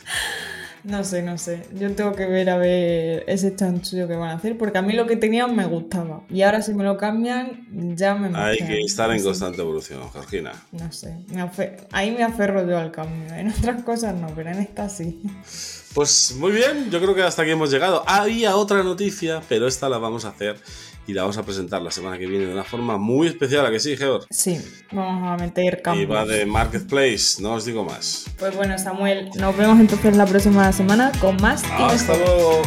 No 0.84 1.04
sé, 1.04 1.22
no 1.22 1.38
sé. 1.38 1.62
Yo 1.76 1.92
tengo 1.94 2.14
que 2.14 2.26
ver 2.26 2.50
a 2.50 2.58
ver 2.58 3.24
ese 3.28 3.56
chanchullo 3.56 4.08
que 4.08 4.16
van 4.16 4.32
a 4.32 4.34
hacer, 4.34 4.58
porque 4.58 4.80
a 4.80 4.82
mí 4.82 4.94
lo 4.94 5.06
que 5.06 5.16
tenían 5.16 5.56
me 5.56 5.66
gustaba. 5.66 6.24
Y 6.28 6.42
ahora 6.42 6.64
si 6.64 6.74
me 6.74 6.84
lo 6.84 6.98
cambian, 6.98 7.68
ya 7.96 8.16
me 8.16 8.36
Hay 8.36 8.58
que 8.58 8.80
estar 8.82 9.10
en 9.12 9.18
No 9.18 9.20
sé. 9.20 9.26
constante 9.26 9.62
evolución, 9.62 10.02
Georgina. 10.12 10.54
No 10.72 10.92
sé, 10.92 11.18
me 11.30 11.48
ahí 11.92 12.12
me 12.12 12.24
aferro 12.24 12.68
yo 12.68 12.80
al 12.80 12.92
cambio. 12.92 13.32
En 13.36 13.50
otras 13.50 13.84
cosas 13.84 14.16
no, 14.16 14.28
pero 14.36 14.50
en 14.50 14.60
esta 14.60 14.90
sí. 14.90 15.22
Pues 15.94 16.36
muy 16.40 16.52
bien, 16.52 16.90
yo 16.90 17.00
creo 17.00 17.14
que 17.14 17.22
hasta 17.22 17.44
aquí 17.44 17.52
hemos 17.52 17.70
llegado. 17.70 18.04
Había 18.08 18.56
otra 18.56 18.82
noticia, 18.82 19.42
pero 19.48 19.68
esta 19.68 19.88
la 19.88 20.00
vamos 20.00 20.26
a 20.26 20.30
hacer 20.30 20.56
y 21.08 21.14
la 21.14 21.24
vamos 21.24 21.38
a 21.38 21.44
presentar 21.44 21.82
la 21.82 21.92
semana 21.92 22.18
que 22.18 22.26
viene 22.28 22.46
de 22.46 22.54
una 22.54 22.64
forma 22.64 22.98
muy 22.98 23.28
especial, 23.28 23.66
¿a 23.66 23.72
que 23.72 23.80
sí, 23.80 23.98
Georg? 23.98 24.26
Sí, 24.30 24.60
vamos 24.92 25.28
a 25.28 25.44
meter 25.44 25.78
Y 25.80 25.82
cambios. 25.82 26.12
va 26.12 26.26
de 26.26 26.46
Marketplace, 26.46 27.42
no 27.42 27.54
os 27.54 27.66
digo 27.66 27.84
más. 27.84 28.26
Pues 28.38 28.56
bueno, 28.56 28.78
Samuel, 28.78 29.30
nos 29.38 29.56
vemos 29.58 29.80
entonces 29.80 30.16
la 30.16 30.26
próxima 30.26 30.72
semana 30.72 31.12
con 31.20 31.38
más 31.38 31.64
y 31.64 31.82
Hasta 31.82 32.16
luego. 32.18 32.62